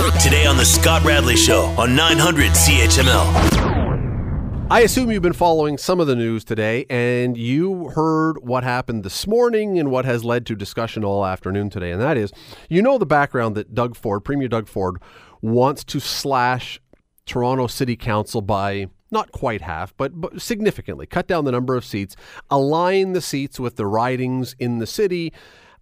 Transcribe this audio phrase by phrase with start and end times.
[0.00, 4.66] Today on The Scott Radley Show on 900 CHML.
[4.70, 9.04] I assume you've been following some of the news today and you heard what happened
[9.04, 11.90] this morning and what has led to discussion all afternoon today.
[11.90, 12.32] And that is,
[12.70, 14.96] you know, the background that Doug Ford, Premier Doug Ford,
[15.42, 16.80] wants to slash
[17.26, 21.84] Toronto City Council by not quite half, but, but significantly cut down the number of
[21.84, 22.16] seats,
[22.50, 25.30] align the seats with the ridings in the city.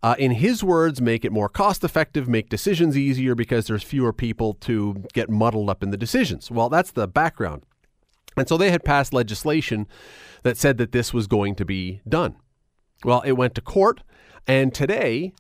[0.03, 4.13] Uh, in his words, make it more cost effective, make decisions easier because there's fewer
[4.13, 6.50] people to get muddled up in the decisions.
[6.50, 7.63] Well, that's the background.
[8.36, 9.89] And so they had passed legislation
[10.45, 12.36] that said that this was going to be done.
[13.05, 14.03] Well, it went to court,
[14.46, 15.32] and today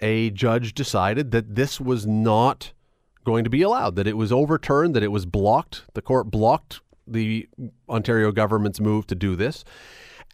[0.00, 2.72] a judge decided that this was not
[3.24, 5.84] going to be allowed, that it was overturned, that it was blocked.
[5.92, 7.48] The court blocked the
[7.88, 9.64] Ontario government's move to do this.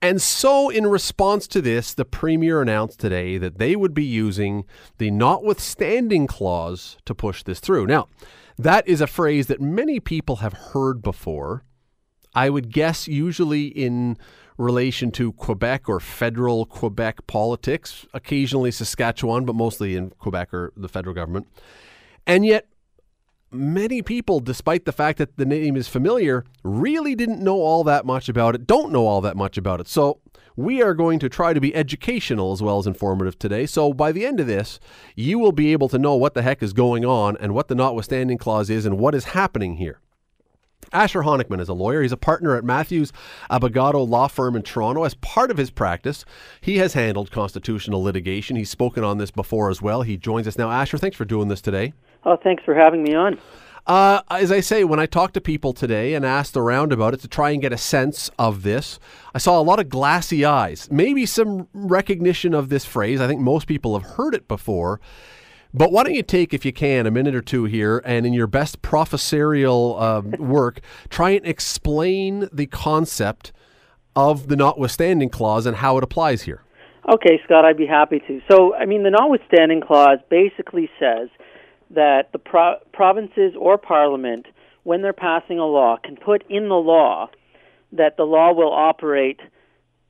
[0.02, 4.64] And so, in response to this, the Premier announced today that they would be using
[4.98, 7.86] the notwithstanding clause to push this through.
[7.86, 8.08] Now,
[8.58, 11.64] that is a phrase that many people have heard before.
[12.34, 14.18] I would guess, usually in
[14.58, 20.88] relation to Quebec or federal Quebec politics, occasionally Saskatchewan, but mostly in Quebec or the
[20.88, 21.48] federal government.
[22.26, 22.66] And yet,
[23.54, 28.04] many people, despite the fact that the name is familiar, really didn't know all that
[28.04, 29.88] much about it, don't know all that much about it.
[29.88, 30.20] So
[30.56, 33.66] we are going to try to be educational as well as informative today.
[33.66, 34.78] So by the end of this,
[35.16, 37.74] you will be able to know what the heck is going on and what the
[37.74, 40.00] notwithstanding clause is and what is happening here.
[40.94, 42.02] Asher Honickman is a lawyer.
[42.02, 43.12] He's a partner at Matthews
[43.50, 45.02] Abogado Law Firm in Toronto.
[45.02, 46.24] As part of his practice,
[46.60, 48.54] he has handled constitutional litigation.
[48.54, 50.02] He's spoken on this before as well.
[50.02, 50.70] He joins us now.
[50.70, 51.94] Asher, thanks for doing this today.
[52.24, 53.40] Oh, thanks for having me on.
[53.88, 57.20] Uh, as I say, when I talked to people today and asked around about it
[57.20, 59.00] to try and get a sense of this,
[59.34, 63.20] I saw a lot of glassy eyes, maybe some recognition of this phrase.
[63.20, 65.00] I think most people have heard it before.
[65.76, 68.32] But why don't you take, if you can, a minute or two here and in
[68.32, 70.78] your best professorial um, work,
[71.08, 73.52] try and explain the concept
[74.14, 76.62] of the notwithstanding clause and how it applies here?
[77.12, 78.40] Okay, Scott, I'd be happy to.
[78.48, 81.28] So, I mean, the notwithstanding clause basically says
[81.90, 84.46] that the pro- provinces or parliament,
[84.84, 87.28] when they're passing a law, can put in the law
[87.92, 89.40] that the law will operate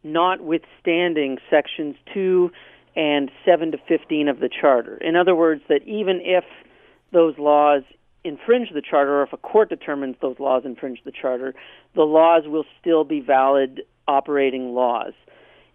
[0.03, 2.51] notwithstanding sections 2
[2.97, 4.97] and 7 to 15 of the charter.
[4.99, 6.45] In other words, that even if
[7.13, 7.83] those laws
[8.25, 11.55] infringe the charter or if a court determines those laws infringe the charter,
[11.95, 15.13] the laws will still be valid operating laws.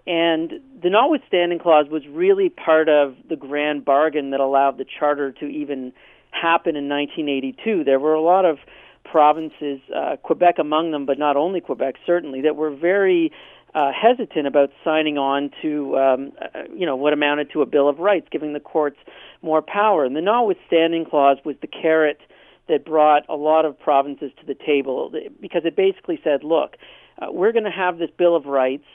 [0.08, 5.31] And the notwithstanding clause was really part of the grand bargain that allowed the charter
[5.34, 5.94] to even
[6.31, 7.84] happen in 1982.
[7.84, 8.58] There were a lot of
[9.03, 13.31] provinces, uh, Quebec among them, but not only Quebec, certainly, that were very
[13.75, 17.88] uh, hesitant about signing on to, um, uh, you know, what amounted to a Bill
[17.88, 18.97] of Rights, giving the courts
[19.41, 20.03] more power.
[20.06, 22.19] And the notwithstanding clause was the carrot
[22.68, 26.78] that brought a lot of provinces to the table because it basically said, look,
[27.19, 28.85] uh, we're going to have this Bill of Rights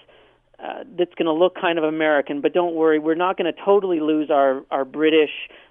[0.58, 3.60] uh, that's going to look kind of American, but don't worry, we're not going to
[3.64, 5.30] totally lose our our British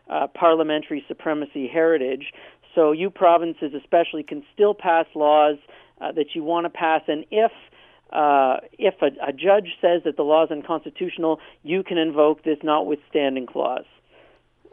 [0.10, 2.34] uh, parliamentary supremacy heritage.
[2.76, 5.58] So you provinces, especially, can still pass laws
[6.02, 7.73] uh, that you want to pass, and if uh,
[8.14, 13.48] if a, a judge says that the law is unconstitutional, you can invoke this notwithstanding
[13.48, 13.86] clause.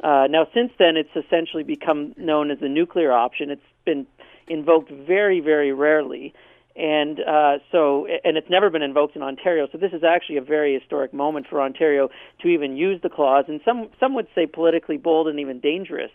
[0.02, 3.50] Uh, now, since then, it's essentially become known as the nuclear option.
[3.50, 4.06] It's been
[4.48, 6.34] invoked very, very rarely
[6.76, 9.68] and uh, so and it's never been invoked in Ontario.
[9.72, 12.08] So this is actually a very historic moment for Ontario
[12.42, 16.10] to even use the clause, and some some would say politically bold and even dangerous.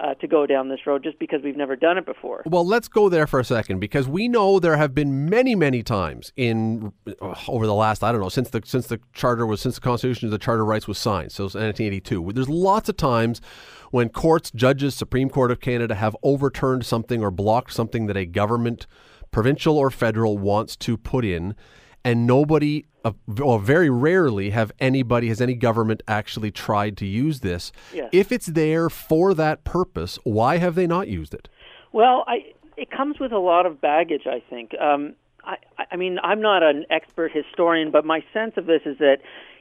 [0.00, 2.44] Uh, to go down this road just because we've never done it before.
[2.46, 5.82] Well, let's go there for a second because we know there have been many, many
[5.82, 9.60] times in uh, over the last I don't know since the since the charter was
[9.60, 12.30] since the Constitution the Charter of Rights was signed, so 1982.
[12.32, 13.40] There's lots of times
[13.90, 18.24] when courts, judges, Supreme Court of Canada have overturned something or blocked something that a
[18.24, 18.86] government
[19.30, 21.54] provincial or federal, wants to put in,
[22.04, 23.12] and nobody, uh,
[23.42, 27.72] or very rarely, have anybody, has any government actually tried to use this.
[27.92, 28.08] Yes.
[28.12, 31.48] If it's there for that purpose, why have they not used it?
[31.92, 34.74] Well, I, it comes with a lot of baggage, I think.
[34.80, 35.14] Um,
[35.44, 35.56] I,
[35.90, 39.18] I mean, I'm not an expert historian, but my sense of this is that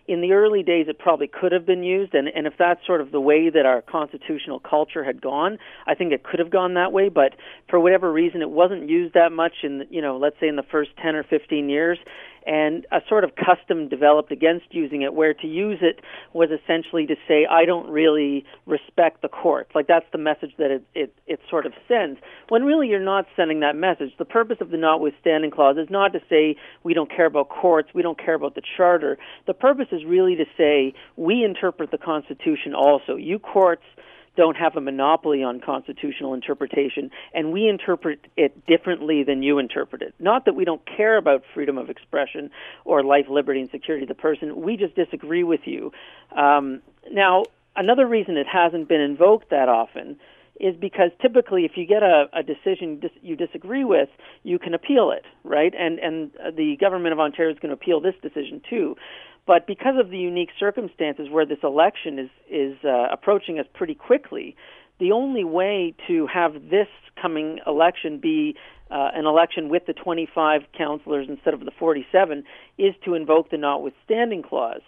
[0.08, 3.02] in the early days it probably could have been used and, and if that's sort
[3.02, 6.74] of the way that our constitutional culture had gone i think it could have gone
[6.76, 7.34] that way but
[7.70, 10.64] for whatever reason it wasn't used that much in you know let's say in the
[10.64, 11.98] first 10 or 15 years
[12.46, 16.00] and a sort of custom developed against using it where to use it
[16.34, 19.72] was essentially to say I don't really respect the courts.
[19.76, 22.20] Like that's the message that it it, it sort of sends.
[22.50, 24.12] When really you're not sending that message.
[24.18, 27.90] The purpose of the notwithstanding clause is not to say we don't care about courts.
[27.94, 29.18] We don't care about the charter.
[29.46, 33.16] The purpose is really to say we interpret the constitution also.
[33.16, 33.84] You courts
[34.38, 40.02] don't have a monopoly on constitutional interpretation, and we interpret it differently than you interpret
[40.02, 40.14] it.
[40.20, 42.52] Not that we don't care about freedom of expression
[42.86, 44.62] or life, liberty, and security of the person.
[44.62, 45.92] We just disagree with you.
[46.36, 46.82] Um,
[47.12, 47.44] now,
[47.76, 50.18] another reason it hasn't been invoked that often
[50.60, 54.10] is because typically if you get a, a decision you disagree with,
[54.44, 55.74] you can appeal it, right?
[55.78, 58.96] And and the government of Ontario is going to appeal this decision too.
[59.48, 63.96] But because of the unique circumstances where this election is is uh, approaching us pretty
[63.96, 64.56] quickly,
[65.00, 66.88] the only way to have this
[67.20, 68.56] coming election be
[68.92, 72.44] uh, an election with the 25 councillors instead of the 47
[72.78, 74.82] is to invoke the notwithstanding clause.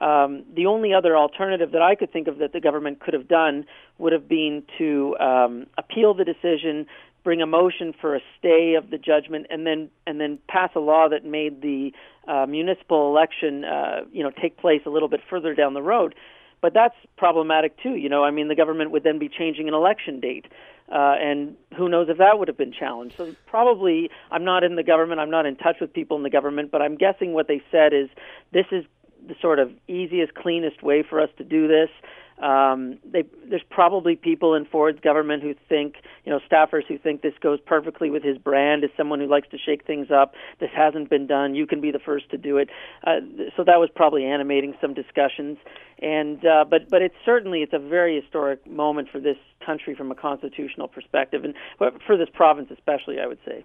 [0.00, 3.28] Um, the only other alternative that I could think of that the government could have
[3.28, 3.66] done
[3.98, 6.86] would have been to um, appeal the decision,
[7.24, 10.80] bring a motion for a stay of the judgment, and then and then pass a
[10.80, 11.92] law that made the
[12.28, 16.14] uh, municipal election, uh, you know, take place a little bit further down the road.
[16.60, 17.96] But that's problematic too.
[17.96, 20.46] You know, I mean, the government would then be changing an election date.
[20.90, 23.16] Uh, and who knows if that would have been challenged.
[23.16, 25.20] So probably, I'm not in the government.
[25.20, 27.94] I'm not in touch with people in the government, but I'm guessing what they said
[27.94, 28.10] is
[28.52, 28.84] this is
[29.26, 31.88] the sort of easiest, cleanest way for us to do this.
[32.38, 37.22] Um, they, there's probably people in Ford's government who think, you know, staffers who think
[37.22, 40.34] this goes perfectly with his brand as someone who likes to shake things up.
[40.58, 41.54] This hasn't been done.
[41.54, 42.68] You can be the first to do it.
[43.04, 43.20] Uh,
[43.56, 45.58] so that was probably animating some discussions.
[46.00, 50.10] And uh, but but it's certainly it's a very historic moment for this country from
[50.10, 53.64] a constitutional perspective, and for this province especially, I would say.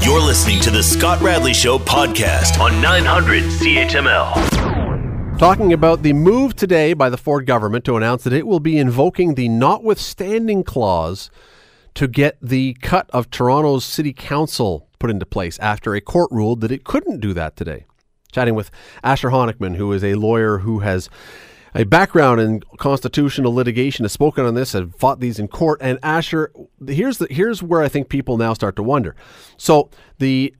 [0.00, 4.55] You're listening to the Scott Radley Show podcast on 900 CHML.
[5.38, 8.78] Talking about the move today by the Ford government to announce that it will be
[8.78, 11.30] invoking the notwithstanding clause
[11.92, 16.62] to get the cut of Toronto's city council put into place after a court ruled
[16.62, 17.84] that it couldn't do that today.
[18.32, 18.70] Chatting with
[19.04, 21.10] Asher Honickman, who is a lawyer who has
[21.74, 25.78] a background in constitutional litigation, has spoken on this, has fought these in court.
[25.82, 26.50] And Asher,
[26.86, 29.14] here's the here's where I think people now start to wonder.
[29.58, 30.54] So the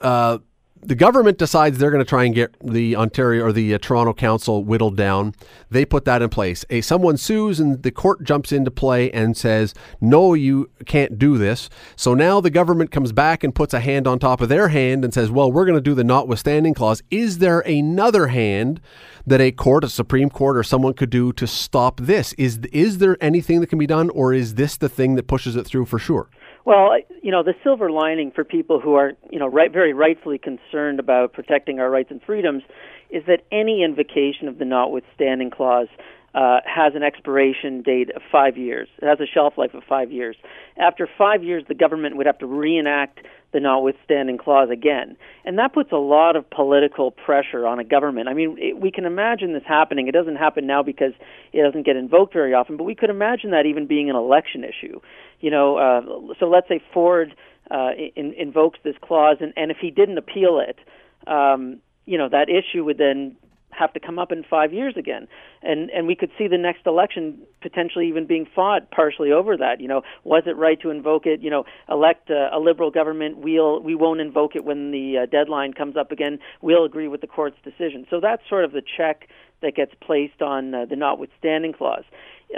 [0.00, 0.38] uh,
[0.82, 4.14] the government decides they're going to try and get the Ontario or the uh, Toronto
[4.14, 5.34] Council whittled down.
[5.70, 6.64] They put that in place.
[6.70, 11.36] A someone sues and the court jumps into play and says, "No, you can't do
[11.36, 14.68] this." So now the government comes back and puts a hand on top of their
[14.68, 18.80] hand and says, "Well, we're going to do the notwithstanding clause." Is there another hand
[19.26, 22.32] that a court, a Supreme Court, or someone could do to stop this?
[22.34, 25.56] Is is there anything that can be done, or is this the thing that pushes
[25.56, 26.28] it through for sure?
[26.64, 26.90] Well,
[27.22, 31.00] you know, the silver lining for people who are, you know, right, very rightfully concerned
[31.00, 32.62] about protecting our rights and freedoms
[33.10, 35.88] is that any invocation of the notwithstanding clause
[36.34, 38.88] uh, has an expiration date of five years.
[39.02, 40.36] It has a shelf life of five years.
[40.76, 43.20] After five years, the government would have to reenact
[43.52, 45.16] the notwithstanding clause again.
[45.44, 48.28] And that puts a lot of political pressure on a government.
[48.28, 50.06] I mean, it, we can imagine this happening.
[50.06, 51.12] It doesn't happen now because
[51.52, 54.62] it doesn't get invoked very often, but we could imagine that even being an election
[54.62, 55.00] issue.
[55.40, 57.34] You know, uh, so let's say Ford
[57.72, 60.78] uh, in, invokes this clause, and, and if he didn't appeal it,
[61.26, 63.36] um, you know, that issue would then
[63.70, 65.28] have to come up in five years again,
[65.62, 69.80] and and we could see the next election potentially even being fought partially over that.
[69.80, 71.40] You know, was it right to invoke it?
[71.40, 73.38] You know, elect a, a liberal government.
[73.38, 76.38] We'll we won't invoke it when the uh, deadline comes up again.
[76.62, 78.06] We'll agree with the court's decision.
[78.10, 79.28] So that's sort of the check
[79.62, 82.04] that gets placed on uh, the notwithstanding clause.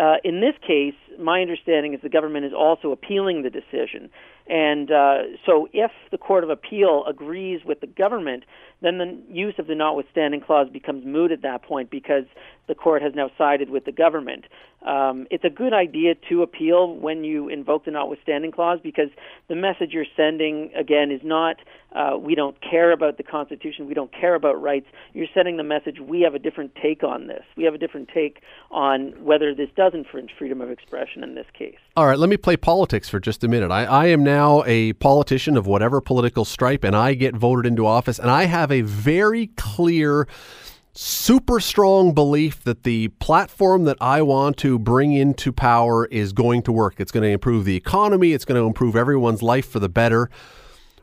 [0.00, 4.08] Uh, in this case, my understanding is the government is also appealing the decision.
[4.48, 8.44] And uh, so, if the Court of Appeal agrees with the government,
[8.80, 12.24] then the use of the notwithstanding clause becomes moot at that point because
[12.68, 14.44] the court has now sided with the government.
[14.86, 19.10] Um, it's a good idea to appeal when you invoke the notwithstanding clause because
[19.48, 21.56] the message you're sending, again, is not
[21.94, 24.86] uh, we don't care about the Constitution, we don't care about rights.
[25.12, 27.42] You're sending the message we have a different take on this.
[27.56, 31.46] We have a different take on whether this does infringe freedom of expression in this
[31.56, 31.76] case.
[31.96, 33.70] All right, let me play politics for just a minute.
[33.70, 37.86] I, I am now a politician of whatever political stripe, and I get voted into
[37.86, 40.26] office, and I have a very clear
[40.94, 46.62] super strong belief that the platform that I want to bring into power is going
[46.62, 46.96] to work.
[46.98, 50.30] It's going to improve the economy, it's going to improve everyone's life for the better.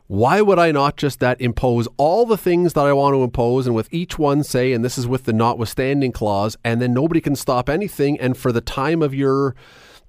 [0.06, 3.66] Why would I not just that impose all the things that I want to impose
[3.68, 7.20] and with each one say, and this is with the notwithstanding clause, and then nobody
[7.20, 8.18] can stop anything.
[8.18, 9.54] And for the time of your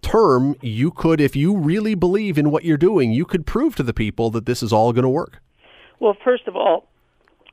[0.02, 3.84] term, you could, if you really believe in what you're doing, you could prove to
[3.84, 5.40] the people that this is all going to work.
[6.00, 6.88] Well, first of all,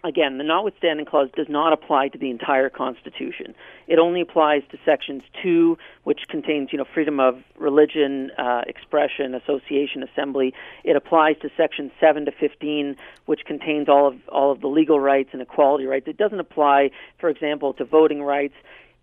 [0.05, 3.55] again, the notwithstanding clause does not apply to the entire Constitution.
[3.87, 9.35] It only applies to sections two, which contains, you know, freedom of religion, uh, expression,
[9.35, 10.55] association, assembly.
[10.85, 15.01] It applies to sections seven to fifteen, which contains all of all of the legal
[15.01, 16.07] rights and equality rights.
[16.07, 18.55] It doesn't apply, for example, to voting rights.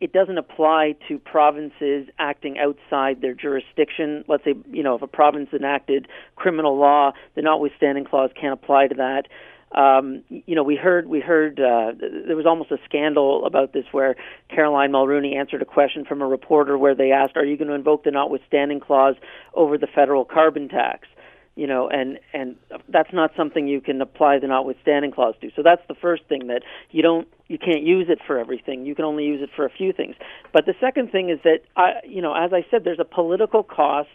[0.02, 4.26] it doesn't apply to provinces acting outside their jurisdiction.
[4.28, 8.88] Let's say, you know, if a province enacted criminal law, the notwithstanding clause can't apply
[8.88, 9.28] to that.
[9.76, 13.86] Um, you know, we heard we heard uh, there was almost a scandal about this
[13.92, 14.16] where
[14.50, 17.76] Caroline Mulroney answered a question from a reporter where they asked, "Are you going to
[17.76, 19.16] invoke the notwithstanding clause
[19.54, 21.08] over the federal carbon tax?"
[21.56, 22.58] you know, and and
[22.90, 25.50] that's not something you can apply the notwithstanding clause to.
[25.56, 28.86] So that's the first thing that you don't you can't use it for everything.
[28.86, 30.16] You can only use it for a few things.
[30.52, 33.64] But the second thing is that I, you know, as I said, there's a political
[33.64, 34.10] cost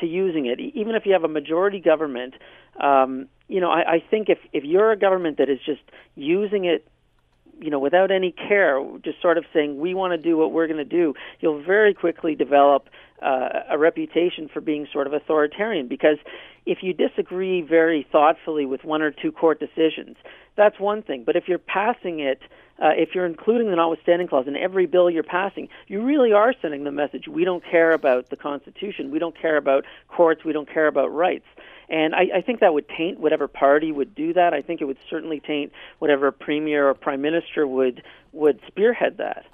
[0.00, 0.60] to using it.
[0.60, 2.34] Even if you have a majority government,
[2.80, 5.82] um, you know, I, I think if if you're a government that is just
[6.14, 6.86] using it
[7.60, 10.66] you know, without any care, just sort of saying we want to do what we're
[10.66, 12.88] going to do, you'll very quickly develop
[13.22, 15.88] uh, a reputation for being sort of authoritarian.
[15.88, 16.18] Because
[16.66, 20.16] if you disagree very thoughtfully with one or two court decisions,
[20.56, 21.22] that's one thing.
[21.24, 22.40] But if you're passing it,
[22.82, 26.54] uh, if you're including the notwithstanding clause in every bill you're passing, you really are
[26.60, 30.52] sending the message: we don't care about the Constitution, we don't care about courts, we
[30.52, 31.46] don't care about rights.
[31.88, 34.54] And I, I think that would taint whatever party would do that.
[34.54, 38.02] I think it would certainly taint whatever premier or prime minister would
[38.32, 39.44] would spearhead that.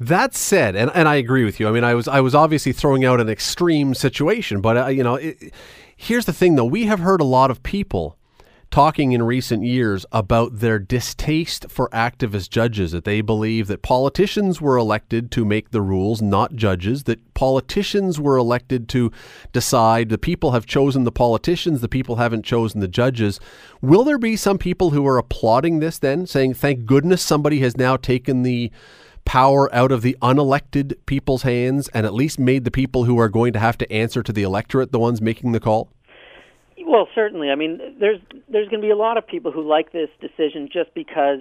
[0.00, 1.68] That said, and, and I agree with you.
[1.68, 5.04] I mean, I was I was obviously throwing out an extreme situation, but uh, you
[5.04, 5.54] know, it,
[5.96, 8.18] here's the thing though: we have heard a lot of people
[8.74, 14.60] talking in recent years about their distaste for activist judges, that they believe that politicians
[14.60, 19.12] were elected to make the rules, not judges, that politicians were elected to
[19.52, 23.38] decide, the people have chosen the politicians, the people haven't chosen the judges.
[23.80, 27.76] Will there be some people who are applauding this then, saying, thank goodness somebody has
[27.76, 28.72] now taken the
[29.24, 33.28] power out of the unelected people's hands and at least made the people who are
[33.28, 35.92] going to have to answer to the electorate the ones making the call?
[36.86, 37.50] Well, certainly.
[37.50, 40.68] I mean, there's there's going to be a lot of people who like this decision
[40.72, 41.40] just because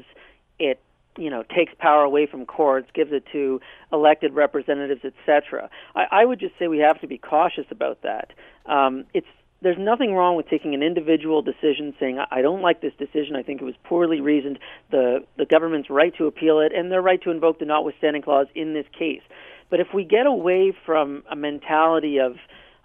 [0.59, 0.79] it
[1.17, 3.59] you know takes power away from courts, gives it to
[3.91, 5.69] elected representatives, etc.
[5.95, 8.31] I, I would just say we have to be cautious about that.
[8.65, 9.27] Um, it's
[9.61, 13.35] there's nothing wrong with taking an individual decision, saying I don't like this decision.
[13.35, 14.59] I think it was poorly reasoned.
[14.91, 18.47] The the government's right to appeal it, and their right to invoke the notwithstanding clause
[18.55, 19.21] in this case.
[19.69, 22.35] But if we get away from a mentality of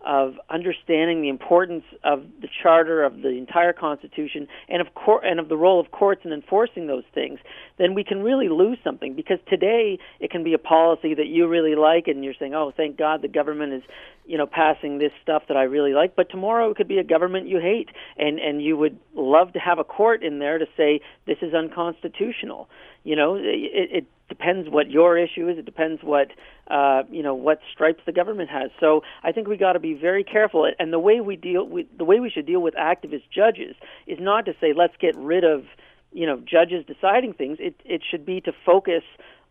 [0.06, 5.40] of understanding the importance of the charter of the entire constitution and of court and
[5.40, 7.40] of the role of courts in enforcing those things
[7.78, 9.14] then we can really lose something.
[9.14, 12.72] Because today it can be a policy that you really like and you're saying oh
[12.76, 13.82] thank god the government is
[14.26, 16.14] you know passing this stuff that I really like.
[16.14, 17.88] But tomorrow it could be a government you hate
[18.18, 21.54] and and you would love to have a court in there to say this is
[21.54, 22.68] unconstitutional.
[23.04, 25.58] You know it, it depends what your issue is.
[25.58, 26.28] It depends what
[26.70, 28.70] uh, you know what stripes the government has.
[28.80, 30.70] So I think we got to be very careful.
[30.78, 33.74] And the way we deal with the way we should deal with activist judges
[34.06, 35.64] is not to say let's get rid of
[36.12, 37.58] you know judges deciding things.
[37.60, 39.02] It it should be to focus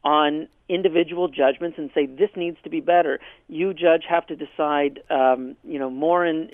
[0.03, 3.19] on individual judgments and say this needs to be better.
[3.47, 6.49] You judge have to decide, um, you know, more in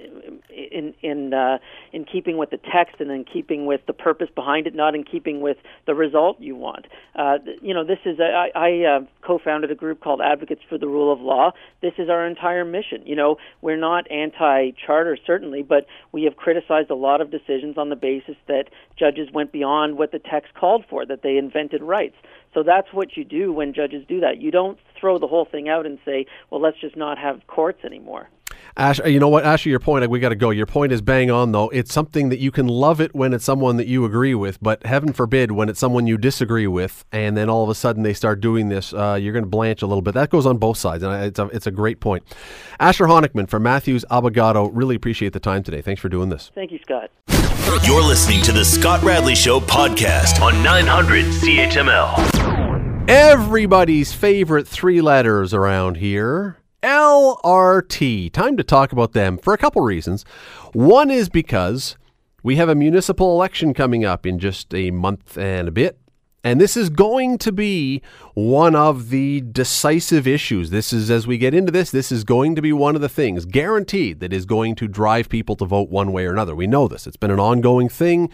[0.50, 1.58] in in uh,
[1.92, 5.04] in keeping with the text and in keeping with the purpose behind it, not in
[5.04, 6.86] keeping with the result you want.
[7.16, 10.78] Uh, you know, this is a, I, I uh, co-founded a group called Advocates for
[10.78, 11.52] the Rule of Law.
[11.82, 13.04] This is our entire mission.
[13.06, 17.90] You know, we're not anti-charter certainly, but we have criticized a lot of decisions on
[17.90, 18.66] the basis that
[18.98, 22.16] judges went beyond what the text called for, that they invented rights.
[22.54, 24.42] So that's what you do when judges do that.
[24.42, 27.84] You don't throw the whole thing out and say, well, let's just not have courts
[27.84, 28.30] anymore.
[28.76, 30.50] Ash, you know what, Asher, your point, we got to go.
[30.50, 31.70] Your point is bang on, though.
[31.70, 34.84] It's something that you can love it when it's someone that you agree with, but
[34.86, 38.14] heaven forbid when it's someone you disagree with, and then all of a sudden they
[38.14, 40.16] start doing this, uh, you're going to blanch a little bit.
[40.16, 42.24] That goes on both sides, and it's a, it's a great point.
[42.80, 45.82] Asher Honickman from Matthews Abogado, really appreciate the time today.
[45.82, 46.52] Thanks for doing this.
[46.56, 47.12] Thank you, Scott.
[47.86, 52.53] You're listening to the Scott Radley Show podcast on 900 CHML.
[53.08, 56.58] Everybody's favorite three letters around here.
[56.82, 58.32] LRT.
[58.32, 60.24] Time to talk about them for a couple reasons.
[60.72, 61.98] One is because
[62.44, 66.00] we have a municipal election coming up in just a month and a bit.
[66.46, 68.02] And this is going to be
[68.36, 70.70] one of the decisive issues.
[70.70, 73.10] This is, as we get into this, this is going to be one of the
[73.10, 76.56] things, guaranteed, that is going to drive people to vote one way or another.
[76.56, 77.06] We know this.
[77.06, 78.30] It's been an ongoing thing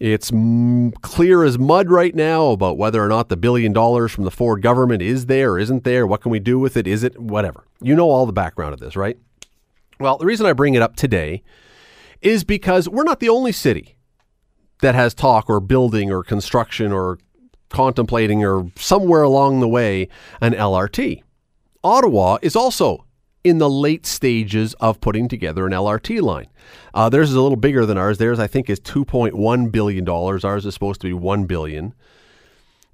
[0.00, 4.24] it's m- clear as mud right now about whether or not the billion dollars from
[4.24, 6.06] the Ford government is there or isn't there.
[6.06, 6.86] What can we do with it?
[6.86, 7.64] Is it whatever?
[7.80, 9.18] You know all the background of this, right?
[10.00, 11.42] Well, the reason I bring it up today
[12.22, 13.96] is because we're not the only city
[14.80, 17.18] that has talk or building or construction or
[17.68, 20.08] contemplating or somewhere along the way
[20.40, 21.22] an LRT.
[21.82, 23.04] Ottawa is also
[23.44, 26.48] in the late stages of putting together an LRT line.
[26.92, 28.18] Uh, theirs is a little bigger than ours.
[28.18, 30.08] Theirs, I think, is $2.1 billion.
[30.08, 31.94] Ours is supposed to be 1 billion.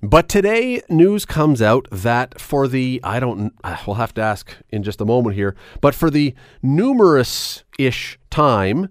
[0.03, 3.55] But today, news comes out that for the, I don't,
[3.87, 8.89] we'll have to ask in just a moment here, but for the numerous ish time,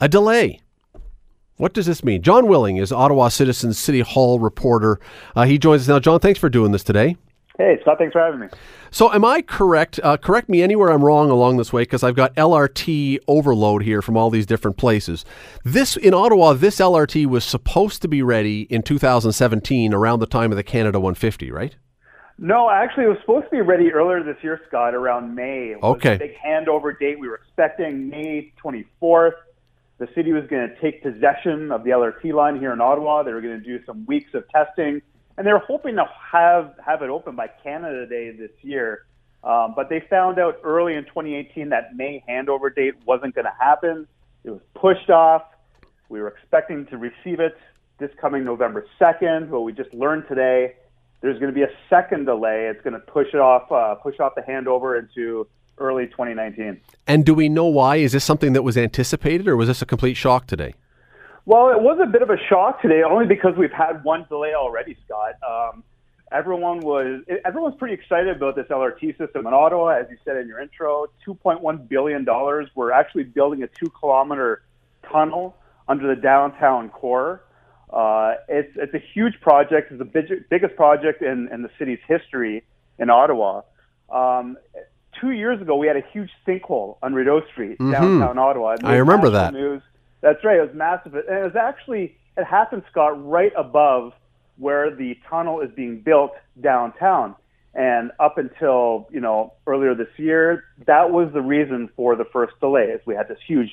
[0.00, 0.60] a delay.
[1.58, 2.22] What does this mean?
[2.22, 4.98] Jon Willing is Ottawa Citizen City Hall reporter.
[5.34, 5.98] Uh, he joins us now.
[5.98, 7.16] Jon, thanks for doing this today.
[7.58, 8.48] Hey, Scott, thanks for having me.
[8.90, 9.98] So, am I correct?
[10.02, 14.02] Uh, correct me anywhere I'm wrong along this way because I've got LRT overload here
[14.02, 15.24] from all these different places.
[15.64, 20.52] This in Ottawa, this LRT was supposed to be ready in 2017 around the time
[20.52, 21.76] of the Canada 150, right?
[22.38, 25.70] No, actually, it was supposed to be ready earlier this year, Scott, around May.
[25.70, 26.18] It was okay.
[26.18, 27.18] big handover date.
[27.18, 29.32] We were expecting May 24th.
[29.98, 33.22] The city was going to take possession of the LRT line here in Ottawa.
[33.22, 35.00] They were going to do some weeks of testing
[35.36, 39.06] and they're hoping to have have it open by Canada Day this year.
[39.44, 43.54] Um, but they found out early in 2018 that May handover date wasn't going to
[43.58, 44.08] happen.
[44.44, 45.42] It was pushed off.
[46.08, 47.56] We were expecting to receive it
[47.98, 50.74] this coming November 2nd, but we just learned today
[51.20, 52.66] there's going to be a second delay.
[52.66, 55.46] It's going to push it off, uh, push off the handover into
[55.78, 56.80] early 2019.
[57.06, 57.96] And do we know why?
[57.96, 60.74] Is this something that was anticipated, or was this a complete shock today?
[61.46, 64.54] Well, it was a bit of a shock today, only because we've had one delay
[64.54, 65.34] already, Scott.
[65.48, 65.84] Um,
[66.32, 70.48] everyone was everyone's pretty excited about this LRT system in Ottawa, as you said in
[70.48, 71.06] your intro.
[71.24, 72.68] Two point one billion dollars.
[72.74, 74.62] We're actually building a two kilometer
[75.10, 77.44] tunnel under the downtown core.
[77.90, 79.92] Uh, it's it's a huge project.
[79.92, 82.64] It's the big, biggest project in, in the city's history
[82.98, 83.62] in Ottawa.
[84.10, 84.56] Um,
[85.20, 87.92] two years ago, we had a huge sinkhole on Rideau Street, mm-hmm.
[87.92, 88.76] downtown Ottawa.
[88.82, 89.52] I remember that.
[89.52, 89.82] News.
[90.26, 90.58] That's right.
[90.58, 91.14] It was massive.
[91.14, 94.12] And it was actually, it happened, Scott, right above
[94.56, 97.36] where the tunnel is being built downtown.
[97.74, 102.58] And up until, you know, earlier this year, that was the reason for the first
[102.58, 102.98] delays.
[103.06, 103.70] We had this huge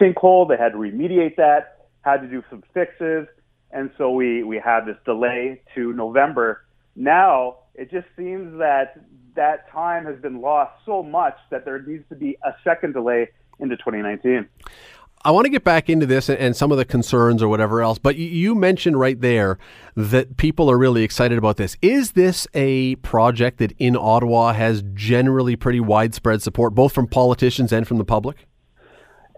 [0.00, 0.48] sinkhole.
[0.48, 3.26] They had to remediate that, had to do some fixes.
[3.72, 6.64] And so we, we had this delay to November.
[6.94, 9.00] Now, it just seems that
[9.34, 13.30] that time has been lost so much that there needs to be a second delay
[13.58, 14.48] into 2019.
[15.24, 17.98] I want to get back into this and, some of the concerns or whatever else,
[17.98, 19.58] but you mentioned right there
[19.96, 21.76] that people are really excited about this.
[21.82, 27.72] Is this a project that in Ottawa has generally pretty widespread support, both from politicians
[27.72, 28.46] and from the public?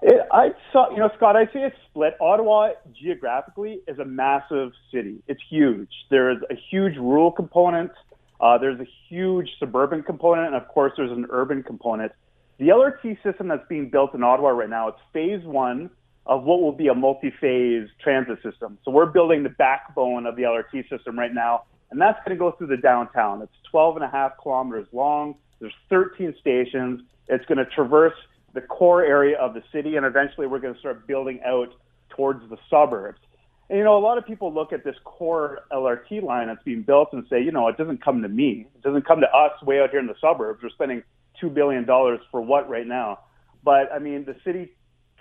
[0.02, 2.16] It, I saw, you know, Scott, I say it's split.
[2.20, 5.22] Ottawa geographically is a massive city.
[5.26, 5.88] It's huge.
[6.10, 7.92] There's a huge rural component.
[8.40, 12.12] Uh, there's a huge suburban component, and of course, there's an urban component.
[12.58, 15.90] The LRT system that's being built in Ottawa right now, it's phase one
[16.26, 18.78] of what will be a multi-phase transit system.
[18.84, 22.38] So we're building the backbone of the LRT system right now, and that's going to
[22.38, 23.42] go through the downtown.
[23.42, 25.36] It's 12 and a half kilometers long.
[25.60, 27.00] There's 13 stations.
[27.28, 28.16] It's going to traverse
[28.54, 31.72] the core area of the city, and eventually we're going to start building out
[32.10, 33.20] towards the suburbs.
[33.70, 36.82] And you know, a lot of people look at this core LRT line that's being
[36.82, 38.66] built and say, you know, it doesn't come to me.
[38.74, 40.62] It doesn't come to us way out here in the suburbs.
[40.62, 41.02] We're spending
[41.40, 43.20] two billion dollars for what right now?
[43.64, 44.72] But I mean, the city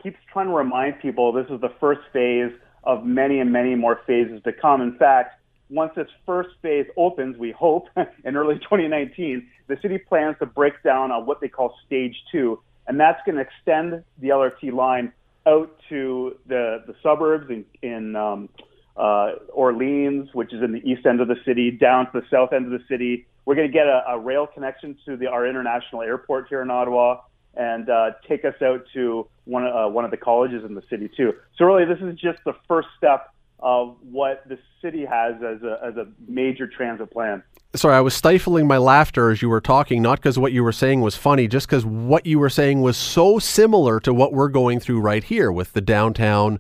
[0.02, 2.52] keeps trying to remind people this is the first phase
[2.84, 4.82] of many and many more phases to come.
[4.82, 7.88] In fact, once this first phase opens, we hope
[8.26, 12.60] in early 2019, the city plans to break down on what they call stage two,
[12.88, 15.12] and that's going to extend the LRT line
[15.46, 18.50] out to the the suburbs in, in um,
[18.98, 22.54] uh, Orleans, which is in the east end of the city, down to the south
[22.54, 23.28] end of the city.
[23.46, 26.70] We're going to get a, a rail connection to the, our international airport here in
[26.70, 27.22] Ottawa
[27.56, 31.10] and uh, take us out to one, uh, one of the colleges in the city
[31.16, 31.34] too.
[31.58, 35.80] So really, this is just the first step of what the city has as a,
[35.84, 37.44] as a major transit plan.
[37.76, 40.72] Sorry, I was stifling my laughter as you were talking, not because what you were
[40.72, 44.48] saying was funny, just because what you were saying was so similar to what we're
[44.48, 46.60] going through right here with the downtown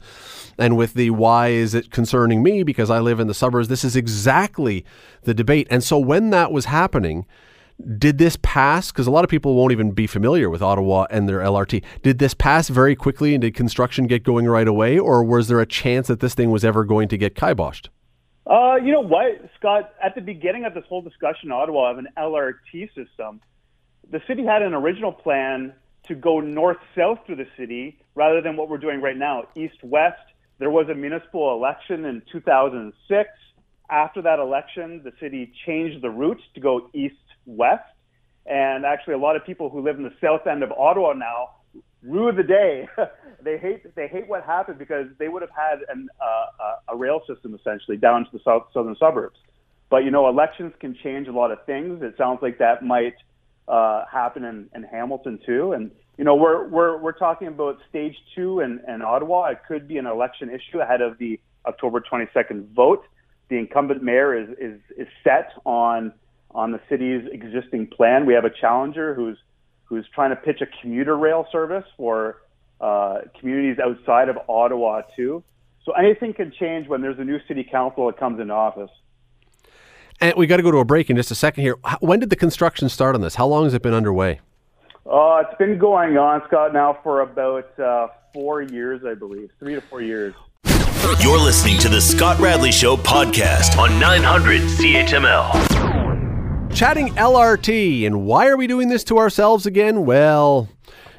[0.57, 3.69] and with the why is it concerning me because I live in the suburbs.
[3.69, 4.85] This is exactly
[5.23, 5.67] the debate.
[5.71, 7.25] And so when that was happening,
[7.97, 8.91] did this pass?
[8.91, 11.83] Because a lot of people won't even be familiar with Ottawa and their LRT.
[12.01, 14.99] Did this pass very quickly and did construction get going right away?
[14.99, 17.87] Or was there a chance that this thing was ever going to get kiboshed?
[18.49, 19.93] Uh, you know what, Scott?
[20.01, 23.41] At the beginning of this whole discussion Ottawa of an LRT system,
[24.09, 28.55] the city had an original plan to go north south through the city rather than
[28.55, 30.21] what we're doing right now, east west.
[30.59, 33.29] There was a municipal election in 2006.
[33.89, 37.83] After that election, the city changed the route to go east west.
[38.45, 41.49] And actually, a lot of people who live in the south end of Ottawa now
[42.03, 42.87] rue the day.
[43.41, 47.21] they hate they hate what happened because they would have had an, uh, a rail
[47.27, 49.37] system essentially down to the south, southern suburbs.
[49.89, 52.01] But you know, elections can change a lot of things.
[52.01, 53.15] It sounds like that might
[53.67, 55.73] uh, happen in, in Hamilton too.
[55.73, 59.45] And you know, we're we're we're talking about stage two in, in Ottawa.
[59.45, 63.03] It could be an election issue ahead of the October 22nd vote.
[63.49, 66.13] the incumbent mayor is, is, is set on
[66.51, 68.25] on the city's existing plan.
[68.25, 69.37] We have a challenger who's
[69.87, 72.41] who's trying to pitch a commuter rail service for
[72.79, 75.43] uh, communities outside of Ottawa too.
[75.83, 78.91] So anything can change when there's a new city council that comes into office.
[80.19, 81.75] And we got to go to a break in just a second here.
[81.99, 83.35] When did the construction start on this?
[83.35, 84.41] How long has it been underway?
[85.05, 89.75] Uh, it's been going on, Scott, now for about uh, four years, I believe, three
[89.75, 90.33] to four years.
[91.21, 95.86] You're listening to the Scott Radley Show podcast on 900 CHML.
[96.77, 100.05] Chatting LRT, and why are we doing this to ourselves again?
[100.05, 100.69] Well,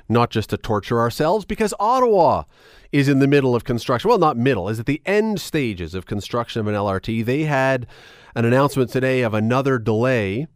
[0.08, 2.44] not just to torture ourselves, because Ottawa
[2.92, 4.08] is in the middle of construction.
[4.08, 7.24] Well, not middle, is at the end stages of construction of an LRT.
[7.24, 7.88] They had
[8.36, 10.46] an announcement today of another delay.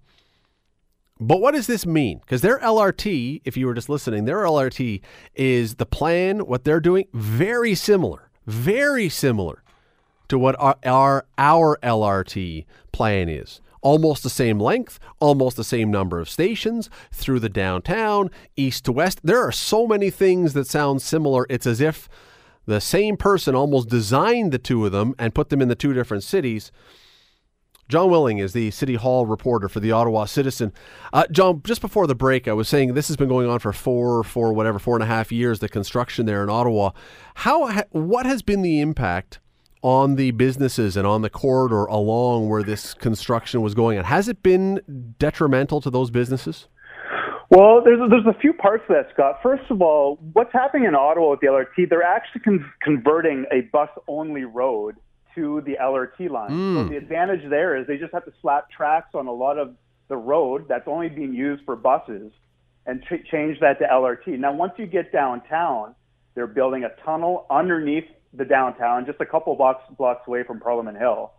[1.19, 2.21] But what does this mean?
[2.21, 5.01] Because their LRT, if you were just listening, their LRT
[5.35, 9.65] is the plan, what they're doing, very similar, very similar
[10.29, 15.91] to what our, our, our LRT plan is almost the same length, almost the same
[15.91, 19.21] number of stations through the downtown, east to west.
[19.23, 21.47] There are so many things that sound similar.
[21.51, 22.09] It's as if
[22.65, 25.93] the same person almost designed the two of them and put them in the two
[25.93, 26.73] different cities.
[27.89, 30.73] Jon Willing is the City Hall reporter for the Ottawa Citizen.
[31.13, 33.73] Uh, Jon, just before the break, I was saying this has been going on for
[33.73, 35.59] four, four, whatever, four and a half years.
[35.59, 36.93] The construction there in Ottawa.
[37.35, 39.41] How, what has been the impact
[39.83, 44.05] on the businesses and on the corridor along where this construction was going on?
[44.05, 46.69] Has it been detrimental to those businesses?
[47.51, 49.41] Well, there's a, there's a few parts to that, Scott.
[49.43, 51.91] First of all, what's happening in Ottawa with the LRT?
[51.91, 54.97] They're actually con- converting a bus-only road
[55.35, 56.51] to the LRT line.
[56.51, 56.77] Mm.
[56.77, 59.75] So the advantage there is they just have to slap tracks on a lot of
[60.09, 62.33] the road that's only being used for buses
[62.87, 64.39] and ch- change that to LRT.
[64.39, 65.95] Now, once you get downtown,
[66.35, 70.99] they're building a tunnel underneath the downtown, just a couple blocks blocks away from Parliament
[70.99, 71.33] Hill,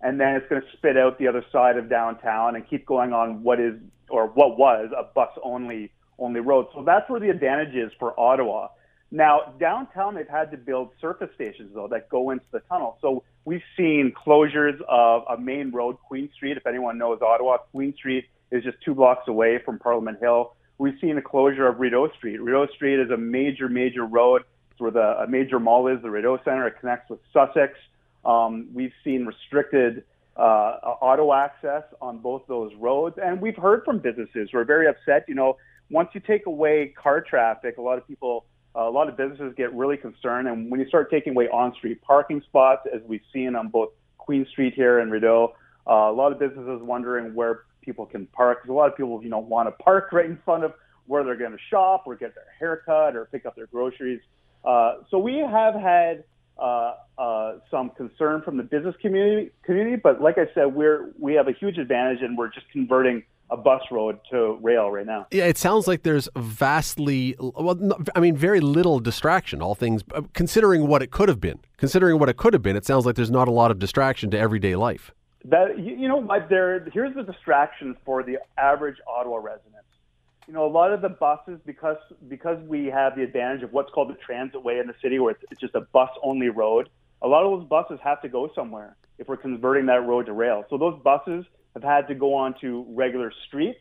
[0.00, 3.12] and then it's going to spit out the other side of downtown and keep going
[3.12, 3.74] on what is
[4.08, 6.66] or what was a bus only only road.
[6.74, 8.68] So that's where the advantage is for Ottawa.
[9.10, 12.98] Now downtown, they've had to build surface stations though that go into the tunnel.
[13.00, 16.56] So we've seen closures of a main road, Queen Street.
[16.56, 20.54] If anyone knows Ottawa, Queen Street is just two blocks away from Parliament Hill.
[20.78, 22.40] We've seen the closure of Rideau Street.
[22.40, 24.44] Rideau Street is a major, major road
[24.78, 26.66] where the a major mall is, the Rideau Center.
[26.66, 27.74] It connects with Sussex.
[28.24, 30.04] Um, we've seen restricted
[30.36, 34.86] uh, auto access on both those roads, and we've heard from businesses who are very
[34.86, 35.24] upset.
[35.28, 35.56] You know,
[35.90, 38.44] once you take away car traffic, a lot of people,
[38.76, 42.02] uh, a lot of businesses get really concerned, and when you start taking away on-street
[42.02, 45.54] parking spots, as we've seen on both Queen Street here and Rideau,
[45.88, 48.58] uh, a lot of businesses wondering where people can park.
[48.58, 50.74] Because a lot of people, you know, want to park right in front of
[51.06, 54.20] where they're going to shop or get their haircut or pick up their groceries.
[54.64, 56.24] Uh, so we have had
[56.58, 61.34] uh, uh, some concern from the business community, community, but like I said, we're we
[61.34, 65.26] have a huge advantage, and we're just converting a bus road to rail right now.
[65.30, 67.78] Yeah, it sounds like there's vastly, well,
[68.14, 69.62] I mean, very little distraction.
[69.62, 70.02] All things
[70.34, 73.16] considering what it could have been, considering what it could have been, it sounds like
[73.16, 75.12] there's not a lot of distraction to everyday life.
[75.44, 79.74] That you know, there here's the distraction for the average Ottawa resident
[80.48, 83.92] you know, a lot of the buses, because because we have the advantage of what's
[83.92, 86.88] called the transit way in the city, where it's, it's just a bus-only road.
[87.20, 90.32] A lot of those buses have to go somewhere if we're converting that road to
[90.32, 90.64] rail.
[90.70, 93.80] So those buses have had to go onto regular streets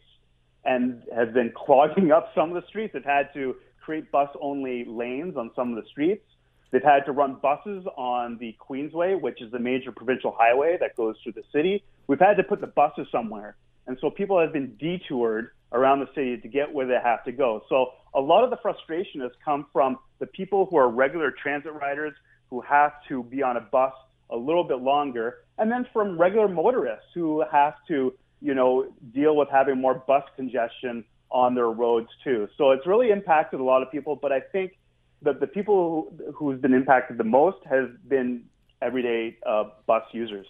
[0.65, 2.93] and have been clogging up some of the streets.
[2.93, 6.25] They've had to create bus-only lanes on some of the streets.
[6.71, 10.97] They've had to run buses on the Queensway, which is the major provincial highway that
[10.97, 11.81] goes through the city.
[12.07, 13.55] We've had to put the buses somewhere.
[13.85, 17.31] And so people have been detoured around the city to get where they have to
[17.31, 17.61] go.
[17.69, 21.73] So a lot of the frustration has come from the people who are regular transit
[21.73, 22.13] riders
[22.49, 23.93] who have to be on a bus
[24.29, 29.35] a little bit longer, and then from regular motorists who have to, you know, deal
[29.35, 32.47] with having more bus congestion on their roads too.
[32.57, 34.77] So it's really impacted a lot of people, but I think
[35.21, 38.43] that the people who, who's been impacted the most has been
[38.81, 40.47] everyday uh, bus users.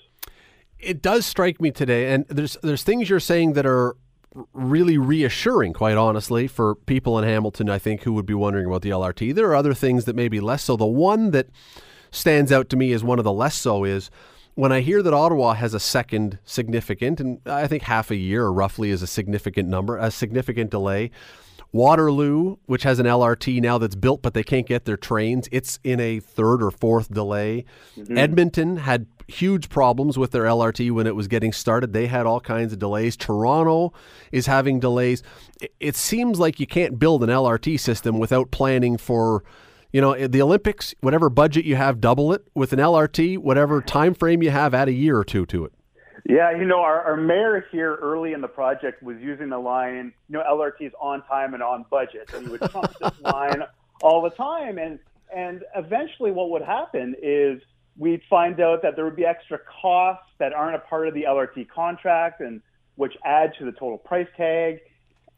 [0.80, 3.96] It does strike me today, and there's there's things you're saying that are
[4.54, 8.82] really reassuring, quite honestly, for people in Hamilton, I think, who would be wondering about
[8.82, 9.34] the LRT.
[9.34, 10.76] There are other things that may be less so.
[10.76, 11.48] The one that
[12.12, 14.10] stands out to me as one of the less so is
[14.56, 18.48] when I hear that Ottawa has a second significant, and I think half a year
[18.48, 21.12] roughly is a significant number, a significant delay.
[21.74, 25.80] Waterloo, which has an LRT now that's built, but they can't get their trains, it's
[25.84, 27.66] in a third or fourth delay.
[27.96, 28.18] Mm-hmm.
[28.18, 31.92] Edmonton had huge problems with their LRT when it was getting started.
[31.92, 33.18] They had all kinds of delays.
[33.18, 33.92] Toronto
[34.32, 35.22] is having delays.
[35.82, 39.44] It seems like you can't build an LRT system without planning for
[39.92, 42.48] You know, the Olympics, whatever budget you have, double it.
[42.54, 45.74] With an LRT, whatever time frame you have, add a year or two to it.
[46.28, 50.12] Yeah, you know, our, our mayor here early in the project was using the line,
[50.28, 52.30] you know, LRT is on time and on budget.
[52.34, 53.64] And he would trump this line
[54.02, 54.78] all the time.
[54.78, 55.00] And,
[55.34, 57.62] and eventually what would happen is
[57.96, 61.24] we'd find out that there would be extra costs that aren't a part of the
[61.24, 62.62] LRT contract and
[62.96, 64.80] which add to the total price tag.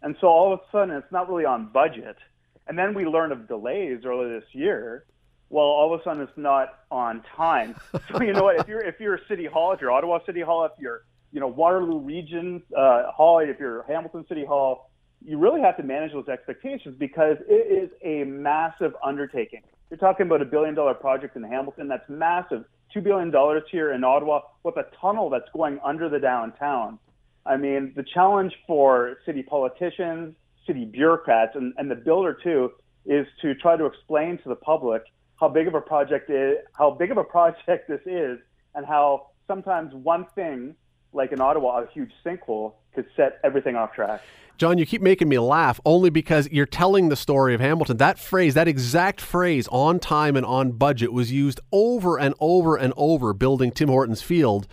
[0.02, 2.18] And so all of a sudden it's not really on budget.
[2.66, 5.06] And then we learn of delays earlier this year
[5.50, 7.76] well, all of a sudden it's not on time.
[8.12, 8.60] So you know what?
[8.60, 11.40] If you're if you're a City Hall, if you're Ottawa City Hall, if you're you
[11.40, 14.90] know Waterloo Region uh, Hall, if you're Hamilton City Hall,
[15.24, 19.62] you really have to manage those expectations because it is a massive undertaking.
[19.90, 21.88] You're talking about a billion dollar project in Hamilton.
[21.88, 22.66] That's massive.
[22.94, 27.00] Two billion dollars here in Ottawa with a tunnel that's going under the downtown.
[27.46, 30.36] I mean, the challenge for city politicians,
[30.66, 32.72] city bureaucrats, and, and the builder too,
[33.06, 35.04] is to try to explain to the public
[35.40, 38.40] how big of a project is, how big of a project this is,
[38.76, 40.76] and how sometimes one thing,
[41.14, 44.22] like in Ottawa, a huge sinkhole, could set everything off track.
[44.58, 47.96] Jon, you keep making me laugh only because you're telling the story of Hamilton.
[47.96, 52.76] That phrase, that exact phrase, on time and on budget, was used over and over
[52.76, 54.68] and over building Tim Hortons Field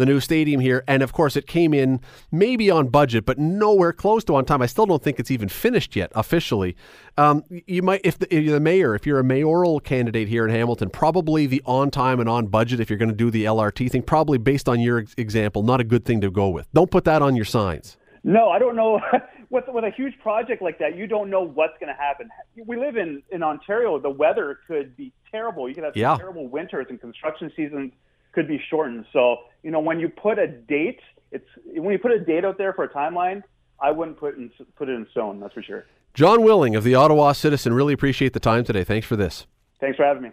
[0.00, 0.82] the new stadium here.
[0.88, 2.00] And of course, it came in
[2.32, 4.62] maybe on budget, but nowhere close to on time.
[4.62, 6.74] I still don't think it's even finished yet officially.
[7.16, 10.50] Um, you might, if, the, if the mayor, if you're a mayoral candidate here in
[10.50, 13.90] Hamilton, probably the on time and on budget, if you're going to do the LRT
[13.90, 16.66] thing, probably based on your example, not a good thing to go with.
[16.72, 17.96] Don't put that on your signs.
[18.24, 19.00] No, I don't know.
[19.50, 22.28] with with a huge project like that, you don't know what's going to happen.
[22.66, 23.98] We live in in Ontario.
[23.98, 25.68] The weather could be terrible.
[25.68, 26.16] You could have yeah.
[26.16, 27.92] terrible winters and construction seasons
[28.32, 29.04] could be shortened.
[29.12, 31.00] So, you know, when you put a date,
[31.32, 33.42] it's when you put a date out there for a timeline,
[33.80, 35.40] I wouldn't put in, put it in stone.
[35.40, 35.86] That's for sure.
[36.14, 38.84] Jon Willing of the Ottawa Citizen, really appreciate the time today.
[38.84, 39.46] Thanks for this.
[39.80, 40.30] Thanks for having me.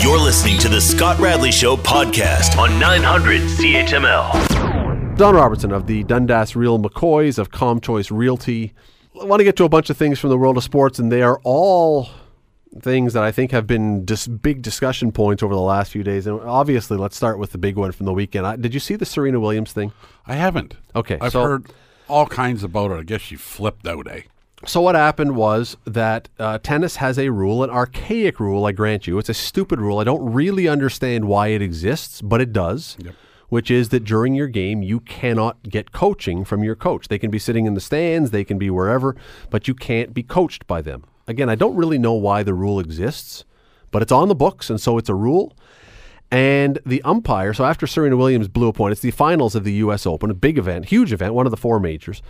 [0.00, 5.16] You're listening to the Scott Radley Show podcast on 900 CHML.
[5.16, 8.72] Don Robertson of the Dundas Real McCoys of ComChoice Realty.
[9.20, 11.12] I want to get to a bunch of things from the world of sports, and
[11.12, 12.08] they are all
[12.80, 16.26] things that I think have been just big discussion points over the last few days.
[16.26, 18.46] And obviously, let's start with the big one from the weekend.
[18.46, 19.92] I, did you see the Serena Williams thing?
[20.26, 20.76] I haven't.
[20.94, 21.66] Okay, I've so, heard
[22.08, 22.98] all kinds about it.
[23.00, 24.22] I guess she flipped out, eh?
[24.66, 28.64] So what happened was that uh, tennis has a rule, an archaic rule.
[28.64, 29.98] I grant you, it's a stupid rule.
[29.98, 32.96] I don't really understand why it exists, but it does.
[32.98, 33.14] Yep.
[33.50, 37.08] Which is that during your game, you cannot get coaching from your coach.
[37.08, 39.14] They can be sitting in the stands, they can be wherever,
[39.50, 41.04] but you can't be coached by them.
[41.26, 43.44] Again, I don't really know why the rule exists,
[43.90, 45.56] but it's on the books, and so it's a rule.
[46.30, 49.74] And the umpire, so after Serena Williams blew a point, it's the finals of the
[49.74, 50.06] U.S.
[50.06, 52.22] Open, a big event, huge event, one of the four majors.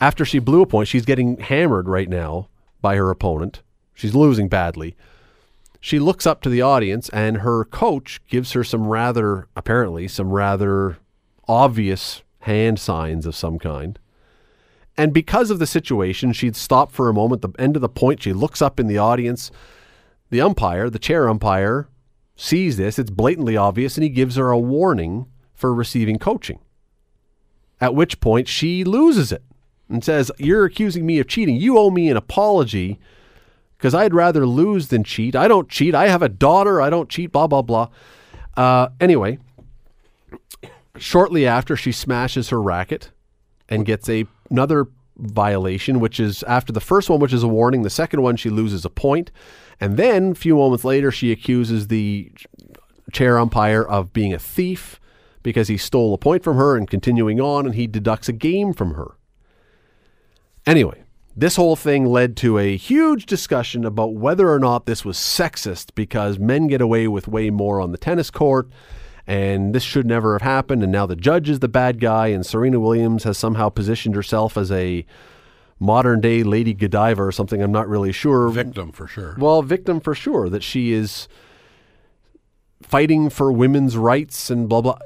[0.00, 2.48] After she blew a point, she's getting hammered right now
[2.80, 3.62] by her opponent.
[3.94, 4.96] She's losing badly.
[5.80, 10.30] She looks up to the audience, and her coach gives her some rather, apparently, some
[10.30, 10.98] rather
[11.46, 13.98] obvious hand signs of some kind.
[14.96, 17.42] And because of the situation, she'd stop for a moment.
[17.42, 19.50] The end of the point, she looks up in the audience.
[20.30, 21.88] The umpire, the chair umpire,
[22.36, 22.98] sees this.
[22.98, 26.58] It's blatantly obvious, and he gives her a warning for receiving coaching.
[27.80, 29.42] At which point, she loses it
[29.88, 31.56] and says, You're accusing me of cheating.
[31.56, 32.98] You owe me an apology
[33.76, 35.34] because I'd rather lose than cheat.
[35.34, 35.94] I don't cheat.
[35.94, 36.80] I have a daughter.
[36.80, 37.88] I don't cheat, blah, blah, blah.
[38.56, 39.38] Uh, anyway,
[40.96, 43.10] shortly after, she smashes her racket
[43.68, 44.86] and gets a another
[45.16, 47.82] violation, which is after the first one, which is a warning.
[47.82, 49.30] The second one, she loses a point.
[49.80, 52.30] And then a few moments later, she accuses the
[53.12, 55.00] chair umpire of being a thief
[55.42, 58.72] because he stole a point from her and continuing on, and he deducts a game
[58.72, 59.16] from her.
[60.66, 61.02] Anyway,
[61.34, 65.94] this whole thing led to a huge discussion about whether or not this was sexist
[65.94, 68.68] because men get away with way more on the tennis court
[69.26, 70.82] and this should never have happened.
[70.82, 74.56] And now the judge is the bad guy, and Serena Williams has somehow positioned herself
[74.56, 75.04] as a
[75.78, 77.62] modern day Lady Godiva or something.
[77.62, 78.48] I'm not really sure.
[78.48, 79.36] Victim for sure.
[79.38, 81.28] Well, victim for sure that she is
[82.82, 84.98] fighting for women's rights and blah blah.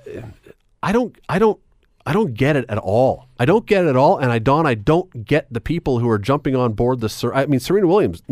[0.82, 1.16] I don't.
[1.28, 1.60] I don't.
[2.08, 3.26] I don't get it at all.
[3.38, 4.66] I don't get it at all, and I don't.
[4.66, 7.32] I don't get the people who are jumping on board the.
[7.34, 8.22] I mean, Serena Williams,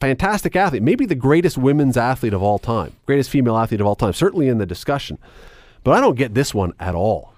[0.00, 3.96] fantastic athlete, maybe the greatest women's athlete of all time, greatest female athlete of all
[3.96, 5.18] time, certainly in the discussion.
[5.84, 7.34] But I don't get this one at all.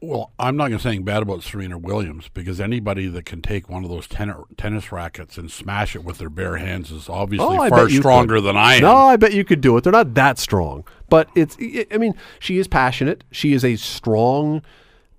[0.00, 3.42] Well, I'm not going to say anything bad about Serena Williams because anybody that can
[3.42, 7.08] take one of those ten- tennis rackets and smash it with their bare hands is
[7.08, 8.44] obviously oh, far stronger could.
[8.44, 8.82] than I am.
[8.82, 9.82] No, I bet you could do it.
[9.82, 11.56] They're not that strong, but it's.
[11.90, 13.24] I mean, she is passionate.
[13.32, 14.62] She is a strong,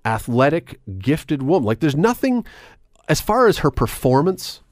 [0.06, 1.66] athletic, gifted woman.
[1.66, 2.46] Like there's nothing
[3.06, 4.62] as far as her performance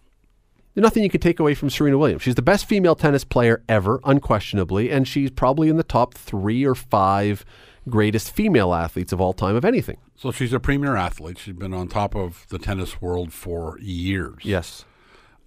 [0.79, 2.23] There's nothing you can take away from Serena Williams.
[2.23, 6.65] She's the best female tennis player ever, unquestionably, and she's probably in the top three
[6.65, 7.45] or five
[7.89, 9.97] greatest female athletes of all time, of anything.
[10.15, 11.37] So she's a premier athlete.
[11.37, 14.45] She's been on top of the tennis world for years.
[14.45, 14.85] Yes.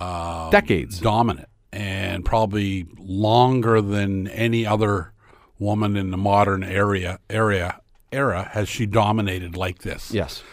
[0.02, 1.00] Um, Decades.
[1.00, 5.13] Dominant and probably longer than any other
[5.60, 7.80] woman in the modern area area
[8.12, 10.13] era has she dominated like this.
[10.13, 10.44] Yes.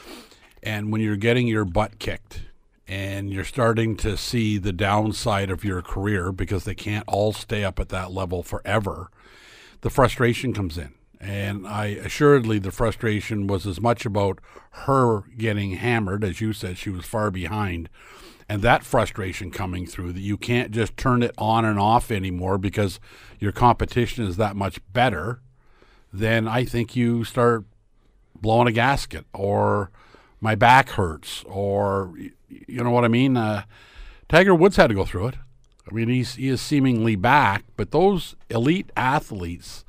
[0.63, 2.43] And when you're getting your butt kicked
[2.89, 7.63] and you're starting to see the downside of your career because they can't all stay
[7.63, 9.11] up at that level forever,
[9.83, 10.95] the frustration comes in.
[11.21, 14.39] And I assuredly, the frustration was as much about
[14.71, 17.91] her getting hammered, as you said, she was far behind,
[18.49, 22.57] and that frustration coming through that you can't just turn it on and off anymore
[22.57, 22.99] because
[23.39, 25.41] your competition is that much better.
[26.13, 27.65] Then I think you start
[28.41, 29.91] blowing a gasket or
[30.41, 32.15] my back hurts or
[32.49, 33.37] you know what I mean.
[33.37, 33.63] Uh,
[34.29, 35.37] Tiger Woods had to go through it.
[35.91, 39.85] I mean, he's he is seemingly back, but those elite athletes,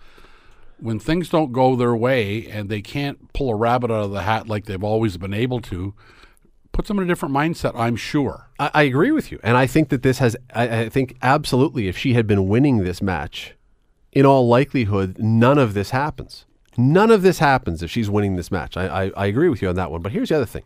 [0.79, 4.21] when things don't go their way and they can't pull a rabbit out of the
[4.21, 5.93] hat like they've always been able to,
[6.71, 7.73] puts them in a different mindset.
[7.75, 8.49] I'm sure.
[8.59, 10.37] I, I agree with you, and I think that this has.
[10.53, 13.55] I, I think absolutely, if she had been winning this match,
[14.13, 16.45] in all likelihood, none of this happens.
[16.77, 18.77] None of this happens if she's winning this match.
[18.77, 20.01] I, I, I agree with you on that one.
[20.01, 20.63] But here's the other thing: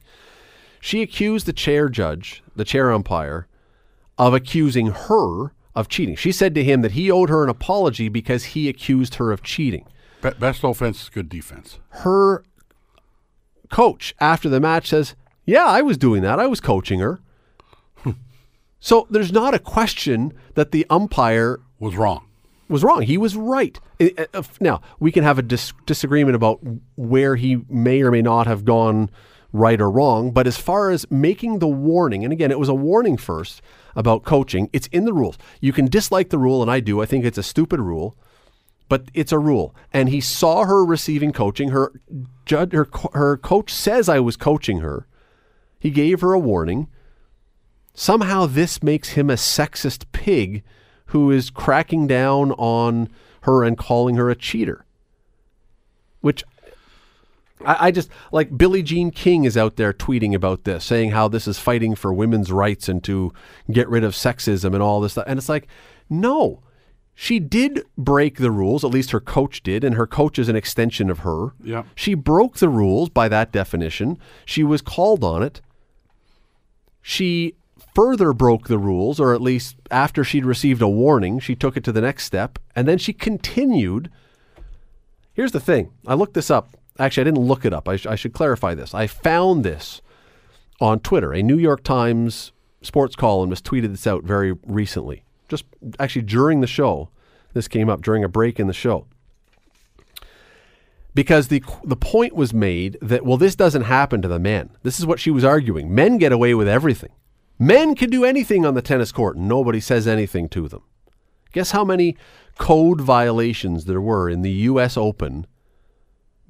[0.86, 3.48] she accused the chair judge, the chair umpire,
[4.18, 6.18] of accusing her of cheating.
[6.18, 9.42] She said to him that he owed her an apology because he accused her of
[9.44, 9.86] cheating.
[10.22, 11.80] Be- best offense is good defense.
[11.90, 12.44] Her
[13.72, 15.16] coach after the match says,
[15.46, 16.38] Yeah, I was doing that.
[16.38, 17.22] I was coaching her.
[18.82, 22.26] so there's not a question that the umpire Was wrong.
[22.68, 23.04] was wrong.
[23.04, 23.80] He was right.
[24.00, 26.60] If- uh, Now, we can have a dis- disagreement about
[26.96, 29.10] where he may or may not have gone
[29.54, 32.74] right or wrong, but as far as making the warning, and again, it was a
[32.74, 33.62] warning first
[33.96, 35.38] about coaching, it's in the rules.
[35.62, 37.02] You can dislike the rule, and I do.
[37.02, 38.18] I think it's a stupid rule,
[38.90, 39.76] but it's a rule.
[39.94, 41.70] And he saw her receiving coaching.
[41.70, 41.94] Her
[42.46, 45.08] judge, her, her coach says I was coaching her.
[45.80, 46.88] He gave her a warning.
[47.94, 50.64] Somehow this makes him a sexist pig
[51.08, 53.08] who is cracking down on
[53.42, 54.84] her and calling her a cheater.
[56.22, 56.44] Which
[57.66, 61.28] I, I just like Billie Jean King is out there tweeting about this, saying how
[61.28, 63.34] this is fighting for women's rights and to
[63.72, 65.26] get rid of sexism and all this stuff.
[65.28, 65.68] And it's like,
[66.10, 66.62] no.
[67.16, 70.56] She did break the rules, at least her coach did, and her coach is an
[70.56, 71.54] extension of her.
[71.64, 71.84] Yeah.
[71.94, 74.18] She broke the rules by that definition.
[74.46, 75.62] She was called on it.
[77.04, 77.56] She
[77.94, 81.84] further broke the rules, or at least after she'd received a warning, she took it
[81.84, 84.10] to the next step, and then she continued.
[85.34, 86.76] Here's the thing I looked this up.
[87.00, 87.88] Actually, I didn't look it up.
[87.88, 88.94] I, sh- I should clarify this.
[88.94, 90.02] I found this
[90.80, 91.34] on Twitter.
[91.34, 92.52] A New York Times
[92.82, 95.24] sports columnist tweeted this out very recently.
[95.48, 95.66] Just
[96.00, 97.10] actually during the show,
[97.54, 99.08] this came up during a break in the show
[101.16, 104.72] because the the point was made that well this doesn't happen to the men.
[104.84, 105.94] This is what she was arguing.
[105.94, 107.12] Men get away with everything.
[107.60, 110.82] Men can do anything on the tennis court and nobody says anything to them.
[111.52, 112.18] Guess how many
[112.58, 115.46] code violations there were in the US Open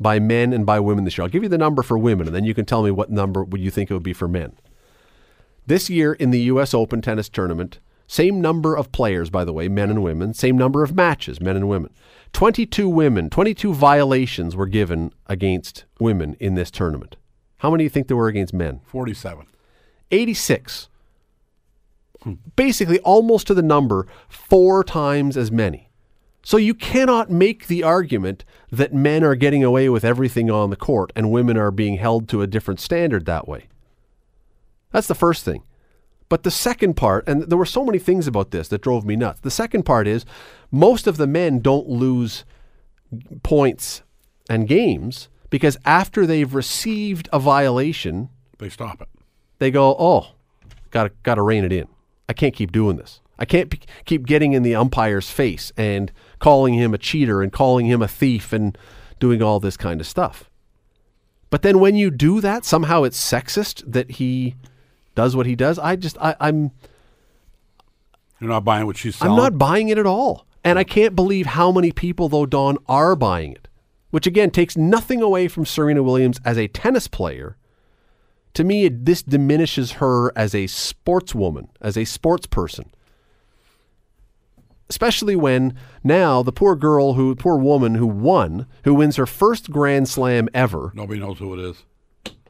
[0.04, 1.24] by men and by women this year.
[1.24, 3.44] I'll give you the number for women and then you can tell me what number
[3.44, 4.56] would you think it would be for men.
[5.66, 9.68] This year in the US Open tennis tournament, same number of players, by the way,
[9.68, 11.92] men and women, same number of matches, men and women.
[12.34, 17.16] 22 women, 22 violations were given against women in this tournament.
[17.58, 18.82] How many do you think there were against men?
[18.86, 19.46] 47.
[20.12, 20.90] 86.
[22.24, 22.34] Hmm.
[22.56, 25.83] Basically, almost to the number, four times as many.
[26.46, 30.76] So you cannot make the argument that men are getting away with everything on the
[30.76, 33.68] court and women are being held to a different standard that way.
[34.92, 35.64] That's the first thing.
[36.28, 39.16] But the second part, and there were so many things about this that drove me
[39.16, 39.40] nuts.
[39.42, 40.26] The second part is
[40.72, 42.44] most of the men don't lose
[43.44, 44.02] points
[44.50, 49.08] and games because after they've received a violation, They stop it.
[49.60, 50.34] they go, "Oh,
[50.92, 51.88] got to got to rein it in.
[52.28, 53.22] I can't keep doing this.
[53.38, 56.12] I can't p- keep getting in the umpire's face and
[56.44, 58.78] calling him a cheater and calling him a thief and
[59.20, 60.50] doing all this kind of stuff."
[61.50, 64.56] But then when you do that, somehow it's sexist that he
[65.16, 65.78] does what he does.
[65.78, 66.72] I just I, I'm
[68.40, 69.38] You're not buying what she's selling.
[69.38, 70.48] I'm not buying it at all.
[70.64, 73.68] And I can't believe how many people, though, Don, are buying it.
[74.12, 77.58] Which again takes nothing away from Serena Williams as a tennis player.
[78.56, 82.92] To me, it, this diminishes her as a sportswoman, as a sports person.
[84.94, 85.74] Especially when
[86.04, 90.48] now the poor girl who, poor woman who won, who wins her first Grand Slam
[90.54, 91.84] ever, Nobody knows who it is.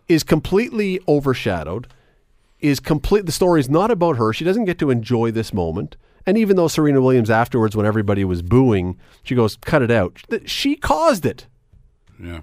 [0.09, 1.87] is completely overshadowed.
[2.59, 3.25] is complete.
[3.25, 4.33] The story is not about her.
[4.33, 5.95] She doesn't get to enjoy this moment.
[6.25, 10.21] And even though Serena Williams afterwards, when everybody was booing, she goes, "Cut it out."
[10.45, 11.47] She caused it.
[12.21, 12.41] Yeah.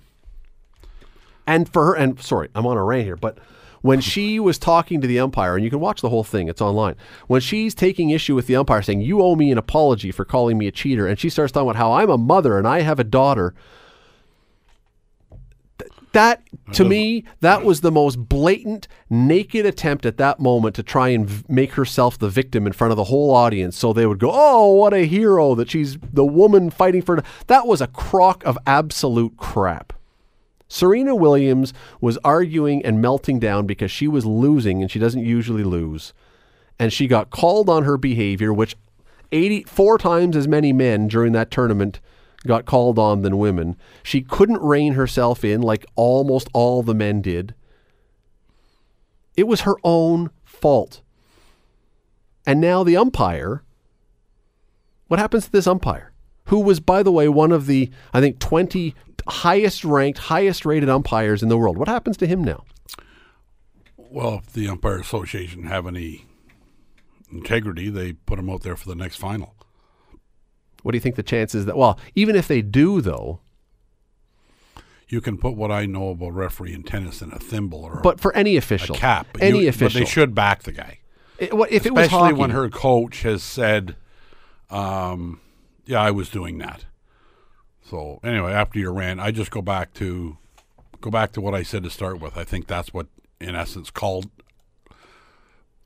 [1.46, 3.36] And for her, and sorry, I'm on a rant here, but
[3.82, 6.60] when she was talking to the umpire, and you can watch the whole thing, it's
[6.60, 6.96] online.
[7.28, 10.58] When she's taking issue with the umpire, saying, You owe me an apology for calling
[10.58, 12.98] me a cheater, and she starts talking about how I'm a mother and I have
[13.00, 13.54] a daughter.
[15.78, 20.82] th- That, to me, that was the most blatant, naked attempt at that moment to
[20.82, 23.76] try and v- make herself the victim in front of the whole audience.
[23.76, 27.22] So they would go, Oh, what a hero that she's the woman fighting for.
[27.46, 29.92] That was a crock of absolute crap.
[30.72, 35.64] Serena Williams was arguing and melting down because she was losing and she doesn't usually
[35.64, 36.14] lose.
[36.78, 38.76] And she got called on her behavior, which
[39.32, 41.98] 84 times as many men during that tournament
[42.46, 43.76] got called on than women.
[44.04, 47.52] She couldn't rein herself in like almost all the men did.
[49.36, 51.02] It was her own fault.
[52.46, 53.64] And now the umpire,
[55.08, 56.09] what happens to this umpire?
[56.50, 58.94] Who was, by the way, one of the, I think, 20
[59.28, 61.78] highest ranked, highest rated umpires in the world.
[61.78, 62.64] What happens to him now?
[63.96, 66.26] Well, if the umpire association have any
[67.30, 69.54] integrity, they put him out there for the next final.
[70.82, 73.40] What do you think the chances that, well, even if they do, though,
[75.08, 78.20] You can put what I know about referee in tennis in a thimble or but
[78.20, 79.26] for any a official, cap.
[79.40, 80.98] Any you- official, But they should back the guy.
[81.38, 83.96] It- what- if it was Especially hockey, when her coach has said,
[84.70, 85.40] um,
[85.86, 86.84] yeah, I was doing that.
[87.82, 90.36] So anyway, after your rant, I just go back to
[91.00, 92.36] go back to what I said to start with.
[92.36, 93.06] I think that's what,
[93.40, 94.30] in essence, called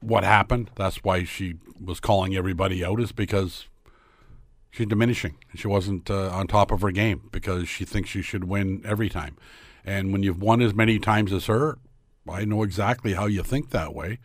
[0.01, 0.71] what happened.
[0.75, 3.67] That's why she was calling everybody out, is because
[4.71, 5.37] she's diminishing.
[5.55, 9.09] She wasn't uh, on top of her game because she thinks she should win every
[9.09, 9.37] time.
[9.85, 11.79] And when you've won as many times as her,
[12.29, 14.19] I know exactly how you think that way,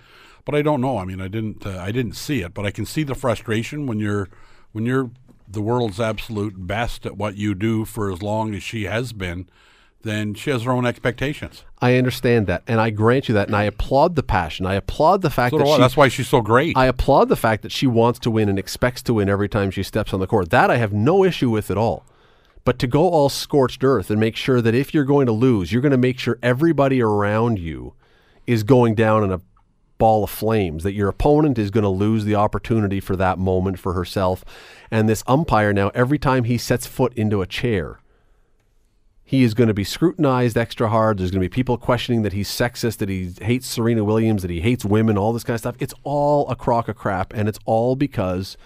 [0.45, 0.97] but I don't know.
[0.97, 1.65] I mean, I didn't.
[1.65, 4.30] Uh, I didn't see it, but I can see the frustration when you're
[4.72, 5.11] when you're
[5.50, 9.50] the world's absolute best at what you do for as long as she has been.
[10.02, 11.66] Then she has her own expectations.
[11.82, 14.66] I understand that, and I grant you that, and I applaud the passion.
[14.66, 16.78] I applaud the fact So that she, that's why she's so great.
[16.78, 19.72] I applaud the fact that she wants to win and expects to win every time
[19.72, 20.52] she steps on the court.
[20.52, 22.06] That I have no issue with at all.
[22.64, 25.72] But to go all scorched earth and make sure that if you're going to lose,
[25.74, 27.93] you're going to make sure everybody around you
[28.47, 29.41] is going down in a
[30.00, 33.78] ball of flames, that your opponent is going to lose the opportunity for that moment
[33.78, 34.43] for herself.
[34.89, 38.00] And this umpire now, every time he sets foot into a chair,
[39.24, 41.20] he is going to be scrutinized extra hard.
[41.20, 44.50] There's going to be people questioning that he's sexist, that he hates Serena Williams, that
[44.50, 45.76] he hates women, all this kind of stuff.
[45.78, 48.58] It's all a crock of crap, and it's all because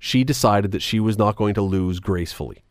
[0.00, 2.64] she decided that she was not going to lose gracefully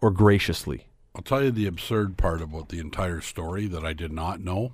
[0.00, 0.86] or graciously.
[1.14, 4.72] I'll tell you the absurd part about the entire story that I did not know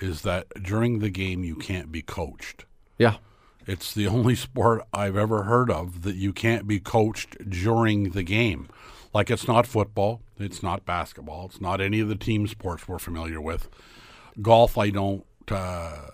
[0.00, 2.64] is that during the game you can't be coached.
[2.98, 3.16] Yeah.
[3.66, 8.22] It's the only sport I've ever heard of that you can't be coached during the
[8.22, 8.68] game.
[9.12, 12.98] Like it's not football, it's not basketball, it's not any of the team sports we're
[12.98, 13.68] familiar with.
[14.40, 16.10] Golf, I don't uh,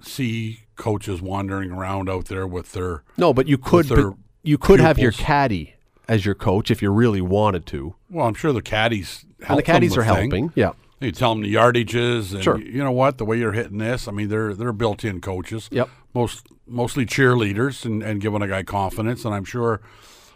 [0.00, 3.02] see coaches wandering around out there with their.
[3.16, 5.74] No, but you could but you could have your caddy
[6.08, 7.94] as your coach if you really wanted to.
[8.10, 10.14] Well, I'm sure the caddies And the caddies are thing.
[10.14, 10.52] helping.
[10.54, 10.72] Yeah.
[11.02, 12.58] You tell them the yardages, and Sure.
[12.60, 14.06] you know what, the way you're hitting this.
[14.08, 15.68] I mean, they're they're built-in coaches.
[15.72, 15.88] Yep.
[16.14, 19.24] Most mostly cheerleaders and, and giving a guy confidence.
[19.24, 19.80] And I'm sure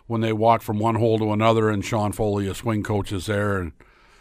[0.07, 3.27] when they walk from one hole to another, and Sean Foley, a swing coach, is
[3.27, 3.73] there, and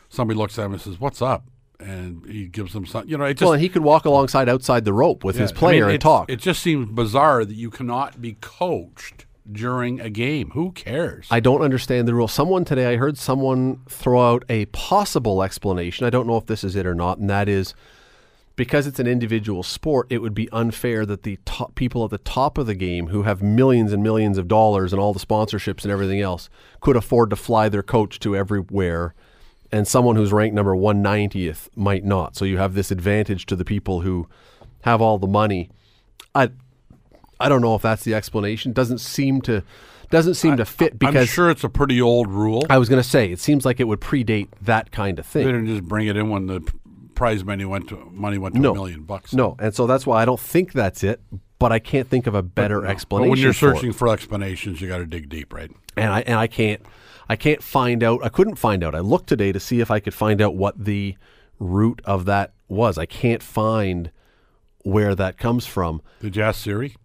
[0.10, 1.46] somebody looks at him and says, "What's up?"
[1.80, 3.08] and he gives them some.
[3.08, 5.56] You know, it just well, he could walk alongside outside the rope with his I
[5.56, 6.30] player mean, and talk.
[6.30, 10.52] It just seems bizarre that you cannot be coached during a game.
[10.52, 11.28] Who cares?
[11.30, 12.28] I don't understand the rule.
[12.28, 16.06] Someone today, I heard someone throw out a possible explanation.
[16.06, 17.74] I don't know if this is it or not, and that is
[18.56, 22.18] because it's an individual sport, it would be unfair that the top people at the
[22.18, 25.84] top of the game who have millions and millions of dollars and all the sponsorships
[25.84, 29.14] and everything else could afford to fly their coach to everywhere
[29.72, 32.36] and someone who's ranked number 190th might not.
[32.36, 34.28] So you have this advantage to the people who
[34.82, 35.70] have all the money.
[36.34, 36.52] I
[37.40, 38.72] I don't know if that's the explanation.
[38.74, 39.64] Doesn't seem to
[40.12, 42.64] doesn't seem to fit because I'm sure it's a pretty old rule.
[42.70, 45.46] I was going to say it seems like it would predate that kind of thing.
[45.46, 46.62] they didn't just bring it in when the
[47.16, 48.72] prize money went to money went to No.
[48.72, 49.34] a million bucks.
[49.34, 51.22] No, and so that's why I don't think that's it.
[51.58, 53.30] But I can't think of a better But explanation.
[53.32, 55.72] when you're for searching for explanations, you got to dig deep, right?
[55.98, 56.82] and I and I can't
[57.28, 58.24] I can't find out.
[58.24, 58.94] I couldn't find out.
[58.94, 61.16] I looked today to see if I could find out what the
[61.58, 62.98] root of that was.
[62.98, 64.12] I can't find
[64.84, 66.02] where that comes from.
[66.22, 66.96] Did you ask Siri?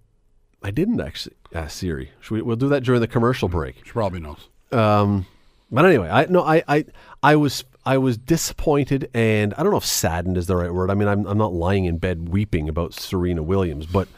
[0.63, 2.11] I didn't actually ask Siri.
[2.21, 3.77] Should we, we'll do that during the commercial break.
[3.85, 4.49] She probably knows.
[4.73, 5.27] Um,
[5.71, 6.85] but anyway, I no, I, I,
[7.23, 10.91] I was, I was disappointed and I don't know if saddened is the right word.
[10.91, 14.09] I mean, I'm, I'm not lying in bed weeping about Serena Williams, but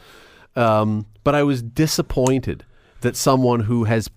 [0.55, 2.65] um, but I was disappointed
[3.01, 4.09] that someone who has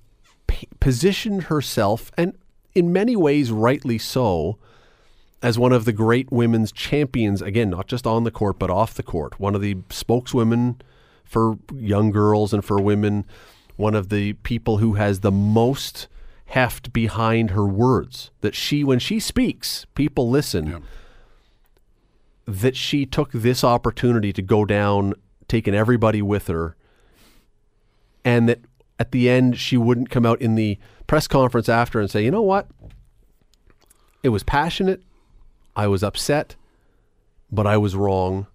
[0.47, 2.37] p- positioned herself and
[2.75, 4.59] in many ways rightly so
[5.43, 8.95] as one of the great women's champions again, not just on the court but off
[8.95, 10.81] the court, one of the spokeswomen
[11.27, 13.27] for young girls and for women,
[13.77, 16.09] one of the people who has the most
[16.47, 20.79] heft behind her words that she when she speaks people listen Yeah.
[22.47, 25.15] that she took this opportunity to go down
[25.49, 26.77] taking everybody with her
[28.25, 28.61] and that
[29.01, 32.31] at the end she wouldn't come out in the press conference after and say you
[32.31, 32.69] know what?
[34.23, 35.03] It was passionate.
[35.75, 36.55] I was upset
[37.51, 38.47] but i was wrong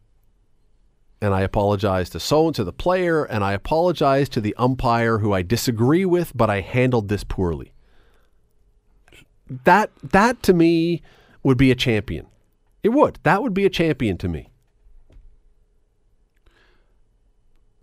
[1.22, 5.20] and I apologize to so and to the player, and I apologize to the umpire
[5.20, 7.74] who I disagree with, but I handled this poorly.
[9.66, 11.02] That that to me
[11.44, 12.28] would be a champion.
[12.84, 13.20] It would.
[13.24, 14.50] That would be a champion to me.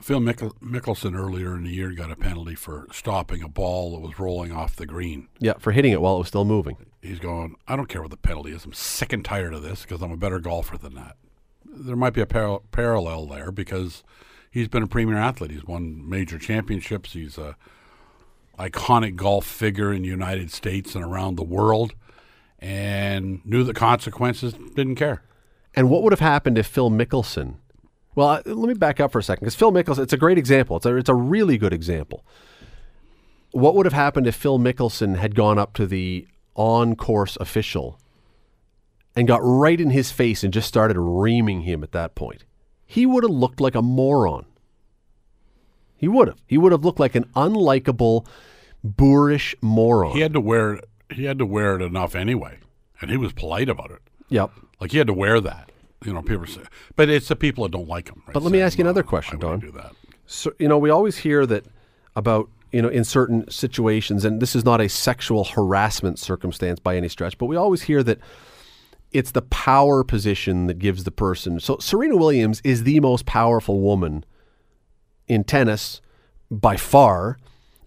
[0.01, 4.19] Phil Mickelson earlier in the year got a penalty for stopping a ball that was
[4.19, 5.29] rolling off the green.
[5.39, 6.77] Yeah, for hitting it while it was still moving.
[7.03, 8.65] He's going, I don't care what the penalty is.
[8.65, 11.17] I'm sick and tired of this because I'm a better golfer than that.
[11.71, 14.03] There might be a par- parallel there because
[14.51, 15.51] he's been a premier athlete.
[15.51, 17.13] He's won major championships.
[17.13, 17.57] He's a
[18.59, 21.95] iconic golf figure in the United States and around the world,
[22.59, 24.55] and knew the consequences.
[24.75, 25.23] Didn't care.
[25.75, 27.57] And what would have happened if Phil Mickelson?
[28.15, 30.39] Well, uh, let me back up for a second because Phil Mickelson, it's a great
[30.39, 30.77] example.
[30.77, 32.25] It's a, it's a really good example.
[33.53, 38.01] What would have happened if Phil Mickelson had gone up to the on course official
[39.19, 42.45] and got right in his face and just started reaming him at that point?
[42.87, 44.47] He would have looked like a moron.
[45.97, 46.39] He would have.
[46.47, 48.25] He would have looked like an unlikable,
[48.85, 50.13] boorish moron.
[50.15, 50.89] He had to wear it.
[51.11, 52.59] He had to wear it enough anyway,
[53.01, 54.01] and he was polite about it.
[54.29, 54.51] yep.
[54.81, 55.71] Like he had to wear that.
[56.05, 56.61] You know, people say,
[56.95, 58.23] but it's the people that don't like him.
[58.27, 58.35] Right?
[58.35, 59.59] But let me Saying, ask you another "Well, question, I Don.
[59.59, 59.93] Do that.
[60.27, 61.65] so, you know, we always hear that
[62.15, 66.97] about, you know, in certain situations, and this is not a sexual harassment circumstance by
[66.97, 68.21] any stretch, but we always hear that
[69.13, 71.61] it's the power position that gives the person.
[71.61, 74.25] So Serena Williams is the most powerful woman
[75.27, 76.01] in tennis
[76.51, 77.39] by far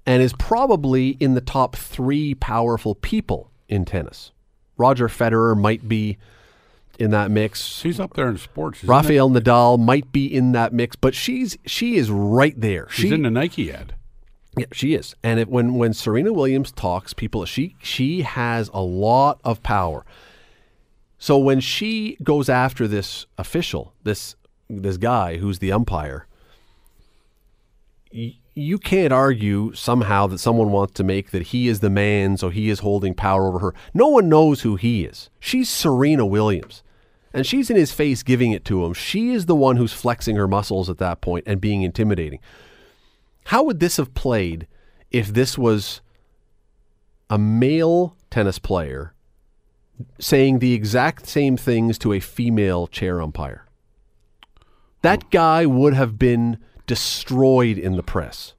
[0.05, 4.31] and is probably in the top three powerful people in tennis.
[4.77, 6.17] Roger Federer might be
[6.97, 7.81] in that mix.
[7.83, 8.83] He's up there in sports.
[8.83, 12.87] Rafael Nadal might be in that mix, but she's she is right there.
[12.89, 13.93] She's She in the Nike ad.
[14.57, 15.15] yeah, she is.
[15.23, 20.05] And it, when when Serena Williams talks, people she she has a lot of power.
[21.21, 24.35] So when she goes after this official, this
[24.67, 26.25] this guy who's the umpire,
[28.11, 32.37] y- you can't argue somehow that someone wants to make that he is the man,
[32.37, 33.75] so he is holding power over her.
[33.93, 35.29] No one knows who he is.
[35.39, 36.81] She's Serena Williams.
[37.35, 38.93] And she's in his face giving it to him.
[38.95, 42.39] She is the one who's flexing her muscles at that point and being intimidating.
[43.45, 44.65] How would this have played
[45.11, 46.01] if this was
[47.29, 49.13] a male tennis player
[50.19, 53.65] saying the exact same things to a female chair umpire?
[55.01, 55.29] That hmm.
[55.31, 58.53] guy would have been destroyed in the press.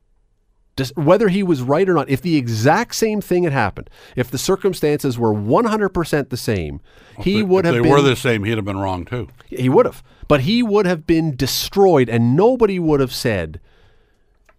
[0.77, 4.31] Just, whether he was right or not, if the exact same thing had happened, if
[4.31, 6.81] the circumstances were 100% the same,
[7.21, 9.29] he If would have they been were the same, he'd have been wrong too.
[9.47, 10.03] he would have.
[10.29, 13.61] But he would have been destroyed, and nobody would have said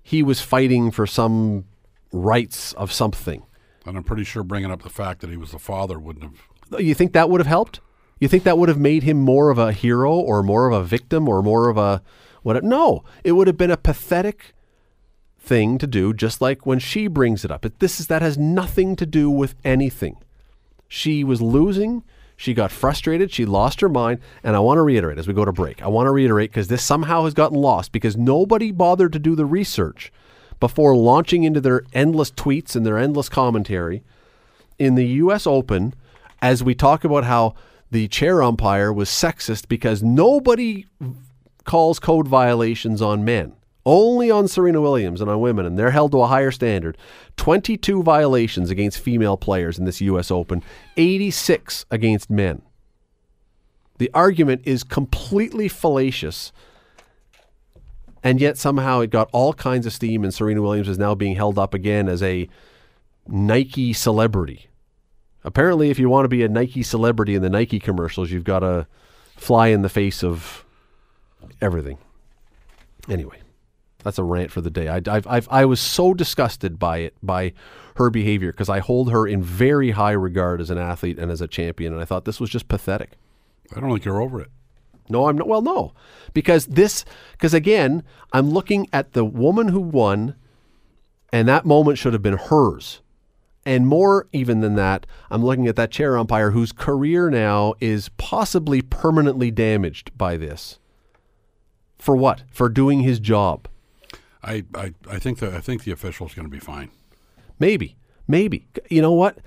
[0.04, 1.66] he was fighting for some
[2.12, 3.44] rights of something.
[3.86, 6.48] And I'm pretty sure bringing up the fact that he was the father wouldn't have.
[6.80, 7.80] You think that would have helped?
[8.20, 10.84] You think that would have made him more of a hero or more of a
[10.86, 12.02] victim or more of a
[12.42, 12.64] what?
[12.64, 14.54] No, it would have been a pathetic
[15.40, 17.66] thing to do, just like when she brings it up.
[17.80, 20.18] This is that has nothing to do with anything.
[20.88, 22.04] She was losing.
[22.38, 23.32] She got frustrated.
[23.32, 24.20] She lost her mind.
[24.44, 26.68] And I want to reiterate as we go to break, I want to reiterate because
[26.68, 30.12] this somehow has gotten lost because nobody bothered to do the research
[30.60, 34.04] before launching into their endless tweets and their endless commentary
[34.80, 35.46] in the U.S.
[35.46, 35.94] Open
[36.44, 37.56] as we talk about how
[37.90, 40.86] the chair umpire was sexist because nobody
[41.64, 43.54] calls code violations on men.
[43.86, 46.98] Only on Serena Williams and on women, and they're held to a higher standard.
[47.38, 50.32] 22 violations against female players in this U.S.
[50.32, 50.62] Open,
[50.98, 52.62] 86 against men.
[53.98, 56.52] The argument is completely fallacious,
[58.22, 61.36] and yet somehow it got all kinds of steam, and Serena Williams is now being
[61.36, 62.50] held up again as a
[63.28, 64.68] Nike celebrity.
[65.44, 68.60] Apparently, if you want to be a Nike celebrity in the Nike commercials, you've got
[68.60, 68.88] to
[69.36, 70.64] fly in the face of
[71.62, 71.98] everything.
[73.10, 73.40] Anyway,
[74.04, 74.88] That's a rant for the day.
[74.88, 77.54] I, I've, I've, I was so disgusted by it, by
[77.96, 81.42] her behavior, because I hold her in very high regard as an athlete and as
[81.42, 83.12] a champion, and I thought this was just pathetic.
[83.76, 84.50] I don't think you're over it.
[85.10, 85.48] No, I'm not.
[85.48, 85.94] Well, no,
[86.34, 90.36] because this, because again, I'm looking at the woman who won,
[91.32, 93.02] and that moment should have been hers.
[93.66, 98.10] And more even than that, I'm looking at that chair umpire whose career now is
[98.18, 100.80] possibly permanently damaged by this.
[101.98, 102.44] For what?
[102.52, 103.68] For doing his job.
[104.44, 106.90] I, I, I think that I think the official's going to be fine.
[107.60, 107.96] Maybe.
[108.28, 108.68] Maybe.
[108.90, 109.38] You know what?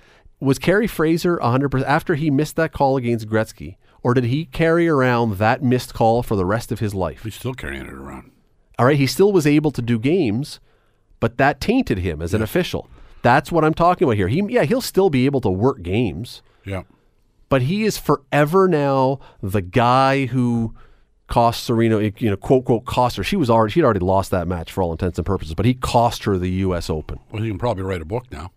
[0.40, 4.88] Was Kerry Fraser 100% after he missed that call against Gretzky, or did he carry
[4.88, 7.24] around that missed call for the rest of his life?
[7.24, 8.30] He's still carrying it around.
[8.78, 10.60] All right, he still was able to do games,
[11.20, 12.90] but that tainted him as an official.
[13.26, 14.28] That's what I'm talking about here.
[14.28, 16.82] He yeah, he'll still be able to work games, Yeah.
[17.48, 20.76] but he is forever now the guy who
[21.26, 23.24] cost Serena, you know, quote quote cost her.
[23.24, 25.74] She was already she'd already lost that match for all intents and purposes, but he
[25.74, 27.18] cost her the US Open.
[27.32, 28.52] Well, you can probably write a book now.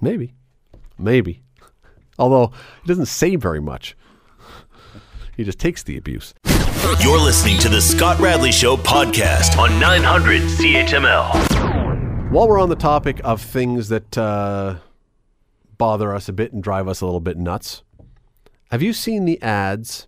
[0.00, 0.34] Maybe.
[0.98, 1.42] Maybe.
[2.18, 2.50] Although
[2.82, 3.96] he doesn't say very much.
[5.36, 6.34] He just takes the abuse.
[7.00, 11.49] You're listening to the Scott Radley Show podcast on 900 CHML.
[12.30, 14.76] While we're on the topic of things that uh,
[15.76, 17.82] bother us a bit and drive us a little bit nuts,
[18.70, 20.06] have you seen the ads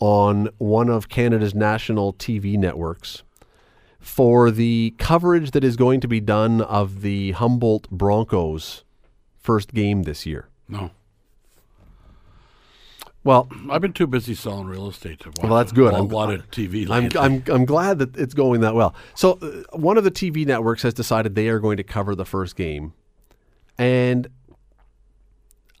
[0.00, 3.22] on one of Canada's national TV networks
[4.00, 8.84] for the coverage that is going to be done of the Humboldt Broncos'
[9.38, 10.48] first game this year?
[10.68, 10.90] No.
[13.24, 15.92] Well, I've been too busy selling real estate to watch Well, that's good.
[15.92, 16.88] a I'm- lot of TV.
[16.90, 17.08] I'm.
[17.18, 18.94] I'm, I'm glad that it's going that well.
[19.14, 22.24] So, uh, one of the TV networks has decided they are going to cover the
[22.24, 22.94] first game.
[23.78, 24.28] And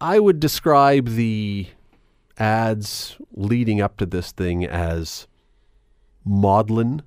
[0.00, 1.66] I would describe the
[2.38, 5.26] ads leading up to this thing as
[6.24, 7.02] maudlin,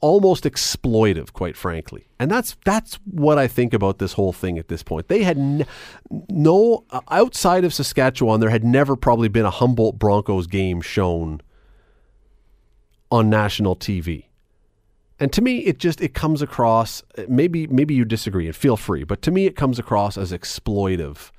[0.00, 2.06] almost exploitive, quite frankly.
[2.18, 5.08] And that's that's what I think about this whole thing at this point.
[5.08, 5.66] They had n-
[6.28, 11.40] no uh, outside of Saskatchewan, there had never probably been a Humboldt Broncos game shown
[13.10, 14.26] on national TV.
[15.20, 17.02] And to me, it just it comes across.
[17.28, 19.04] Maybe maybe you disagree, and feel free.
[19.04, 21.30] But to me, it comes across as exploitive.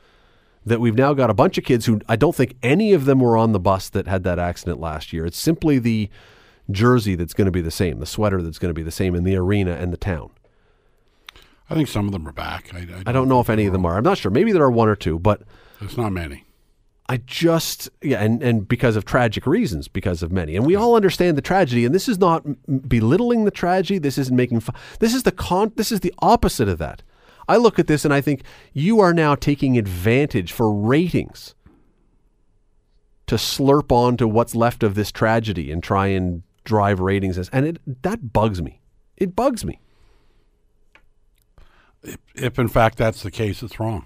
[0.66, 3.22] That we've now got a bunch of kids who I don't think any of them
[3.22, 5.26] were on the bus that had that accident last year.
[5.26, 6.10] It's simply the
[6.72, 9.16] jersey that's going to be the same, the sweater that's going to be the same
[9.16, 10.32] in the arena and the town.
[11.70, 12.74] I think some of them are back.
[12.74, 13.98] I, I don't know if any of them are.
[13.98, 14.32] I'm not sure.
[14.32, 15.44] Maybe there are one or two, but
[15.82, 16.46] It's not many.
[17.08, 20.96] I just yeah, and and because of tragic reasons, because of many, and we all
[20.96, 21.84] understand the tragedy.
[21.84, 22.46] And this is not
[22.88, 23.98] belittling the tragedy.
[23.98, 24.76] This isn't making fun.
[25.00, 25.74] This is the con.
[25.76, 27.02] This is the opposite of that.
[27.48, 28.44] I look at this and I think
[28.74, 31.56] you are now taking advantage for ratings
[33.26, 37.50] to slurp on to what's left of this tragedy and try and drive ratings, as,
[37.50, 38.80] and it that bugs me.
[39.18, 39.80] It bugs me.
[42.36, 44.06] If in fact that's the case, it's wrong.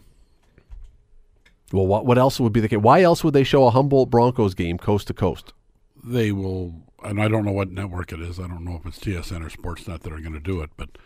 [1.73, 2.79] Well, what what else would be the case?
[2.79, 5.53] Why else would they show a Humboldt Broncos game coast to coast?
[6.01, 8.39] They will, and I don't know what network it is.
[8.39, 10.97] I don't know if it's TSN or Sportsnet that are going to do it, but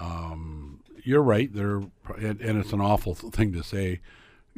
[0.00, 1.52] um, you're right.
[1.52, 1.82] They're
[2.16, 4.00] and, and it's an awful thing to say,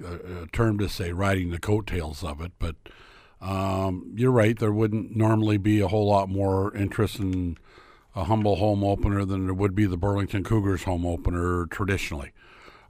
[0.02, 2.52] a, a term to say, riding the coattails of it.
[2.58, 2.76] But
[3.44, 4.58] um, you're right.
[4.58, 7.58] There wouldn't normally be a whole lot more interest in
[8.16, 12.32] a Humboldt home opener than there would be the Burlington Cougars home opener traditionally.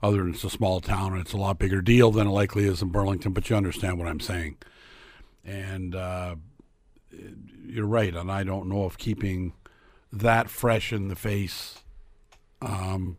[0.01, 2.65] Other than it's a small town and it's a lot bigger deal than it likely
[2.65, 4.57] is in Burlington, but you understand what I'm saying.
[5.43, 6.35] And uh,
[7.67, 9.53] you're right, and I don't know if keeping
[10.13, 11.79] that fresh in the face.
[12.61, 13.17] Um,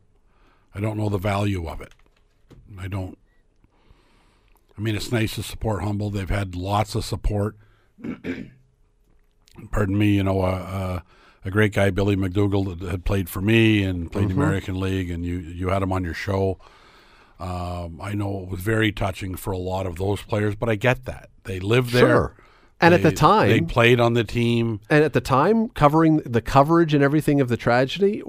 [0.74, 1.92] I don't know the value of it.
[2.78, 3.18] I don't.
[4.76, 6.14] I mean, it's nice to support Humboldt.
[6.14, 7.56] They've had lots of support.
[9.70, 11.00] Pardon me, you know, uh, uh,
[11.44, 15.10] a great guy, Billy McDougall, that had played for me and played the American League,
[15.10, 16.58] and you you had him on your show.
[17.38, 20.74] Um, I know it was very touching for a lot of those players, but I
[20.74, 22.06] get that they live there.
[22.06, 22.36] Sure.
[22.80, 24.80] And at the time- they played on the team.
[24.90, 28.22] And at the time, covering the coverage and everything of the tragedy,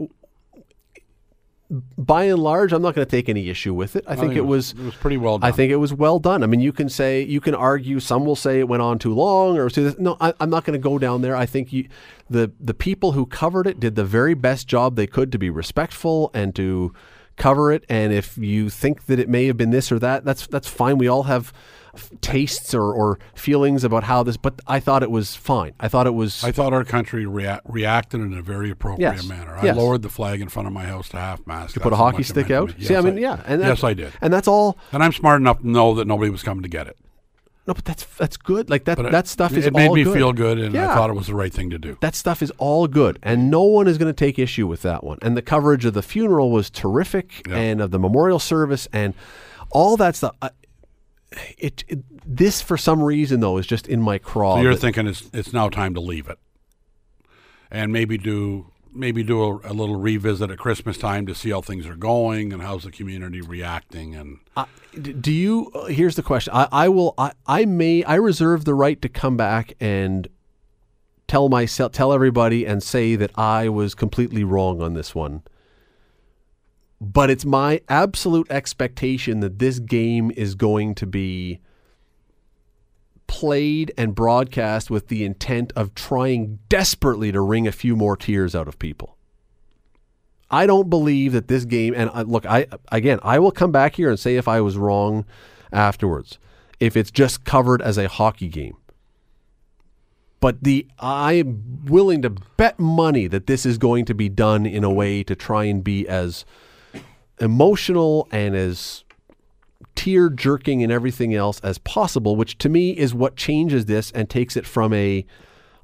[1.70, 4.06] by and large, I'm not going to take any issue with it.
[4.08, 4.72] I think it was.
[4.72, 5.50] it was pretty well done.
[5.50, 6.42] I think it was well done.
[6.44, 8.00] I mean, you can say you can argue.
[8.00, 10.16] Some will say it went on too long, or too, no.
[10.22, 11.36] I, I'm not going to go down there.
[11.36, 11.90] I think you,
[12.30, 15.50] the the people who covered it did the very best job they could to be
[15.50, 16.94] respectful and to
[17.36, 17.86] cover it.
[17.90, 20.98] And if you think that it may have been this or that, that's that's fine.
[20.98, 21.52] We all have
[21.98, 24.38] f- tastes or, or feelings about how this.
[24.38, 25.74] But I thought it was fine.
[25.80, 26.44] I thought it was.
[26.44, 29.26] I thought our country rea- reacted in a very appropriate Yes.
[29.28, 29.56] manner.
[29.58, 29.76] I Yes.
[29.78, 31.74] lowered the flag in front of my house to half mast.
[31.74, 32.74] to put a hockey stick out.
[32.80, 34.14] See, I mean, yeah, and that- yes, I did.
[34.22, 34.78] and that's all.
[34.92, 36.98] And I'm smart enough to know that nobody was coming to get it.
[37.68, 38.70] No, but that's that's good.
[38.70, 40.14] Like that But it- that stuff is it made all me good.
[40.14, 41.98] feel good, and I thought it was the right thing to do.
[42.00, 45.04] that stuff is all good and no one is going to take issue with that
[45.04, 47.58] one and the coverage of the funeral was terrific Yeah.
[47.58, 49.14] and of the memorial service and
[49.70, 50.52] all that stuff I-
[51.58, 55.08] it, it this for some reason though is just in my craw So you're thinking
[55.08, 56.40] it's it's now time to leave it,
[57.70, 61.62] and maybe do maybe do a, a little revisit at Christmas time to see how
[61.62, 64.16] things are going and how's the community reacting.
[64.16, 64.66] And I-
[65.00, 68.74] do you uh, here's the question I, I will I, I may I reserve the
[68.74, 70.28] right to come back and
[71.28, 75.44] tell myself tell everybody and say that I was completely wrong on this one
[77.00, 81.60] but it's my absolute expectation that this game is going to be
[83.28, 88.56] played and broadcast with the intent of trying desperately to wring a few more tears
[88.56, 89.18] out of people.
[90.50, 94.10] I don't believe that this game and look I again I will come back here
[94.10, 95.26] and say if I was wrong
[95.74, 96.40] afterwards
[96.80, 98.78] if it's just covered as a hockey game.
[100.40, 104.84] But the I'm willing to bet money that this is going to be done in
[104.84, 106.46] a way to try and be as
[107.40, 109.04] emotional and as
[109.96, 114.30] tear jerking and everything else as possible, which to me is what changes this and
[114.30, 115.26] takes it from a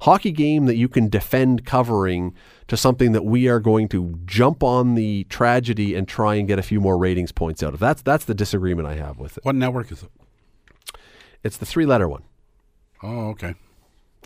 [0.00, 2.34] hockey game that you can defend covering
[2.68, 6.58] to something that we are going to jump on the tragedy and try and get
[6.58, 7.80] a few more ratings points out of.
[7.80, 9.44] That's that's the disagreement I have with it.
[9.44, 10.10] what network is it?
[11.42, 12.22] It's the three letter one.
[13.02, 13.54] Oh, okay.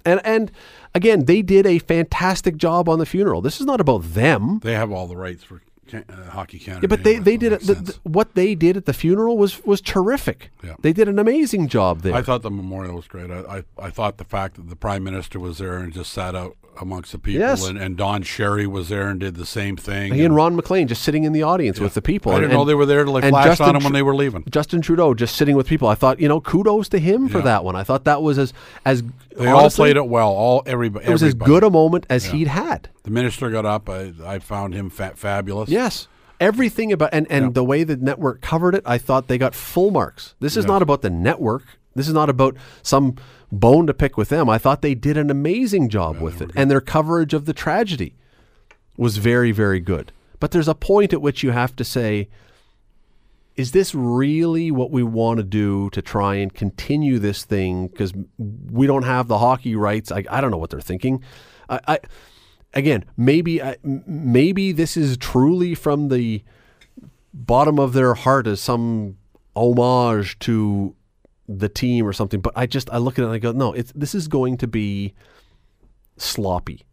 [0.05, 0.53] And and
[0.95, 3.41] again, they did a fantastic job on the funeral.
[3.41, 4.61] This is not about them.
[4.63, 5.63] They have all the rights for
[5.95, 6.83] uh, Hockey Canada.
[6.85, 7.61] Yeah, but they, anyway, they did it.
[7.63, 10.51] The, the- what they did at the funeral was was terrific.
[10.63, 10.75] Yeah.
[10.81, 12.15] They did an amazing job there.
[12.15, 13.31] I thought the memorial was great.
[13.31, 16.35] I, I, I thought the fact that the prime minister was there and just sat
[16.35, 17.67] out amongst the people, Yes.
[17.67, 20.15] and, and Don Cherry was there and did the same thing.
[20.15, 22.33] he and Ron MacLean just sitting in the audience with the people.
[22.33, 23.93] I didn't And- know they were there to like and flash Justin on them when
[23.93, 24.45] they were leaving.
[24.51, 25.89] Justin Trudeau just sitting with people.
[25.89, 27.77] I thought, you know, kudos to him for that one.
[27.77, 28.53] I thought that was as
[28.85, 29.03] as
[29.37, 30.29] They all played it well.
[30.31, 31.07] All everybody.
[31.07, 32.89] It was as good a moment as he'd had.
[33.05, 33.89] The minister got up.
[33.89, 35.69] I, I found him fa- fabulous.
[35.71, 36.09] Yes.
[36.41, 37.51] Everything about and, and Yeah.
[37.53, 40.35] the way the network covered it, I thought they got full marks.
[40.39, 40.73] This is Yeah.
[40.73, 41.65] not about the network.
[41.99, 43.17] This is not about some
[43.51, 44.49] bone to pick with them.
[44.49, 46.51] I thought they did an amazing job with it.
[46.55, 48.15] And their coverage of the tragedy
[48.97, 50.13] was very, very good.
[50.41, 52.29] But there's a point at which you have to say,
[53.57, 57.89] is this really what we want to do to try and continue this thing?
[57.89, 60.13] Because we don't have the hockey rights.
[60.13, 61.25] I, I don't know what they're thinking.
[61.69, 61.99] I, I
[62.75, 66.45] again, maybe I- maybe this is truly from the
[67.35, 69.17] bottom of their heart as some
[69.57, 70.95] homage to
[71.49, 72.41] the team or something.
[72.41, 74.59] But I just I look at it and I go, no, it's this is going
[74.59, 75.15] to be
[76.17, 76.85] sloppy.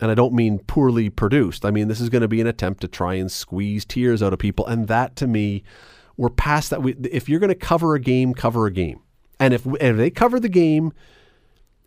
[0.00, 1.64] And I don't mean poorly produced.
[1.64, 4.32] I mean this is going to be an attempt to try and squeeze tears out
[4.32, 4.66] of people.
[4.66, 5.64] And that to me,
[6.16, 6.82] we're past that.
[6.82, 9.00] We, if you're going to cover a game, cover a game.
[9.38, 10.92] And if and if they cover the game,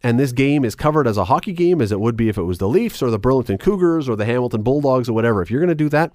[0.04, 2.44] and this game is covered as a hockey game as it would be if it
[2.44, 5.42] was the Leafs or the Burlington Cougars or the Hamilton Bulldogs or whatever.
[5.42, 6.14] If you're going to do that,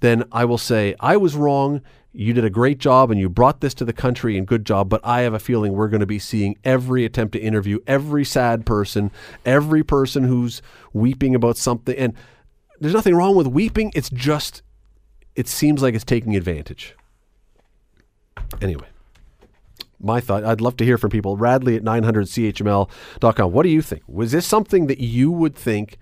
[0.00, 1.80] then I will say I was wrong.
[2.16, 4.88] You did a great job and you brought this to the country and good job,
[4.88, 8.24] but I have a feeling we're going to be seeing every attempt to interview every
[8.24, 9.10] sad person,
[9.44, 10.62] every person who's
[10.92, 12.14] weeping about something and
[12.80, 14.62] there's nothing wrong with weeping, it's just
[15.34, 16.94] it seems like it's taking advantage.
[18.60, 18.86] Anyway,
[20.00, 20.44] my thought.
[20.44, 21.36] I'd love to hear from people.
[21.36, 23.52] Radley at 900chml.com.
[23.52, 24.02] What do you think?
[24.06, 25.98] Was this something that you would think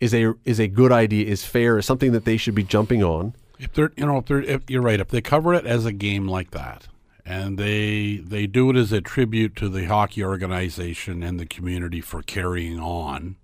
[0.00, 3.02] is a is a good idea, is fair, is something that they should be jumping
[3.02, 3.34] on?
[3.64, 5.92] If they're, you know, if they're, if you're right, if they cover it as a
[5.92, 6.88] game like that,
[7.24, 12.00] and they they do it as a tribute to the hockey organization and the community
[12.00, 13.36] for carrying on,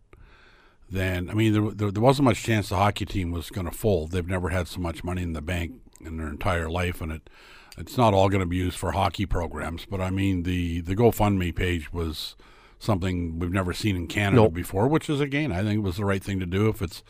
[0.90, 3.76] then I mean, there, there, there wasn't much chance the hockey team was going to
[3.76, 4.10] fold.
[4.10, 7.30] They've never had so much money in the bank in their entire life, and it
[7.78, 9.86] it's not all going to be used for hockey programs.
[9.86, 12.36] But I mean, the the GoFundMe page was
[12.78, 14.54] something we've never seen in Canada Nope.
[14.54, 17.02] before, which is again, I think it was the right thing to do if it's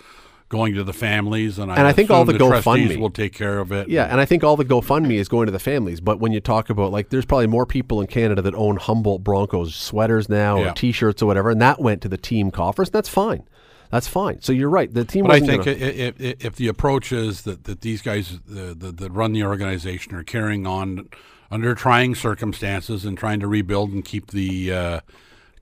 [0.50, 3.32] going to the families, and I, And I think all assume the GoFundMe- will take
[3.32, 3.88] care of it.
[3.88, 6.00] Yeah, and I think all the GoFundMe is going to the families.
[6.00, 9.24] But when you talk about like, there's probably more people in Canada that own Humboldt
[9.24, 10.70] Broncos sweaters now Yeah.
[10.70, 12.90] or T-shirts or whatever, and that went to the team coffers.
[12.90, 13.44] That's fine.
[13.90, 14.40] That's fine.
[14.42, 14.92] So you're right.
[14.92, 15.24] The team.
[15.24, 18.92] But I think gonna- if, if the approach is that, that these guys the, the,
[18.92, 21.08] that run the organization are carrying on
[21.50, 25.00] under trying circumstances and trying to rebuild and keep the uh,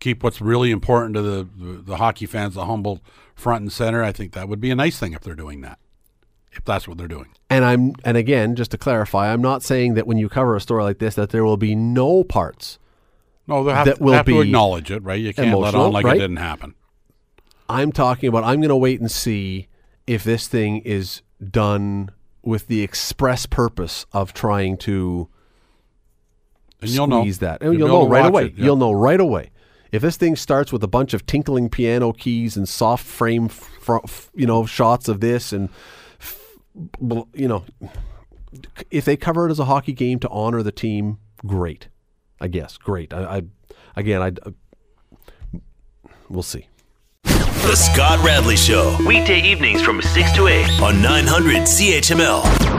[0.01, 3.01] keep what's really important to the, the, the hockey fans, the Humboldt
[3.39, 5.79] front and center, I think that would be a nice thing if they're doing that.
[6.53, 7.29] If that's what they're doing.
[7.51, 10.61] And I'm and again, just to clarify, I'm not saying that when you cover a
[10.61, 12.79] story like this that there will be no parts.
[13.47, 15.21] No, they have, That to, will have to be acknowledge it, right?
[15.21, 16.17] You can't let on like right?
[16.17, 16.75] it didn't happen.
[17.69, 19.69] I'm talking about I'm going to wait and see
[20.07, 22.11] if this thing is done
[22.43, 25.29] with the express purpose of trying to
[26.81, 27.25] And you'll know.
[27.25, 27.63] that.
[27.63, 28.47] And You'll you'll know right away.
[28.47, 28.65] it, yeah.
[28.65, 29.51] You'll know right away.
[29.91, 33.97] If this thing starts with a bunch of tinkling piano keys and soft frame, fr-
[34.05, 35.71] f- you know, shots of this, and
[36.21, 36.57] f-
[37.33, 37.65] you know,
[38.91, 41.89] if they cover it as a hockey game to honor the team, great.
[42.41, 43.13] I guess great.
[43.13, 43.43] I, I
[43.97, 44.51] again, I uh,
[46.29, 46.69] we'll see.
[47.25, 48.97] The Scott Radley Show.
[49.07, 52.78] Weekday evenings from 6 to 8 on 900 CHML.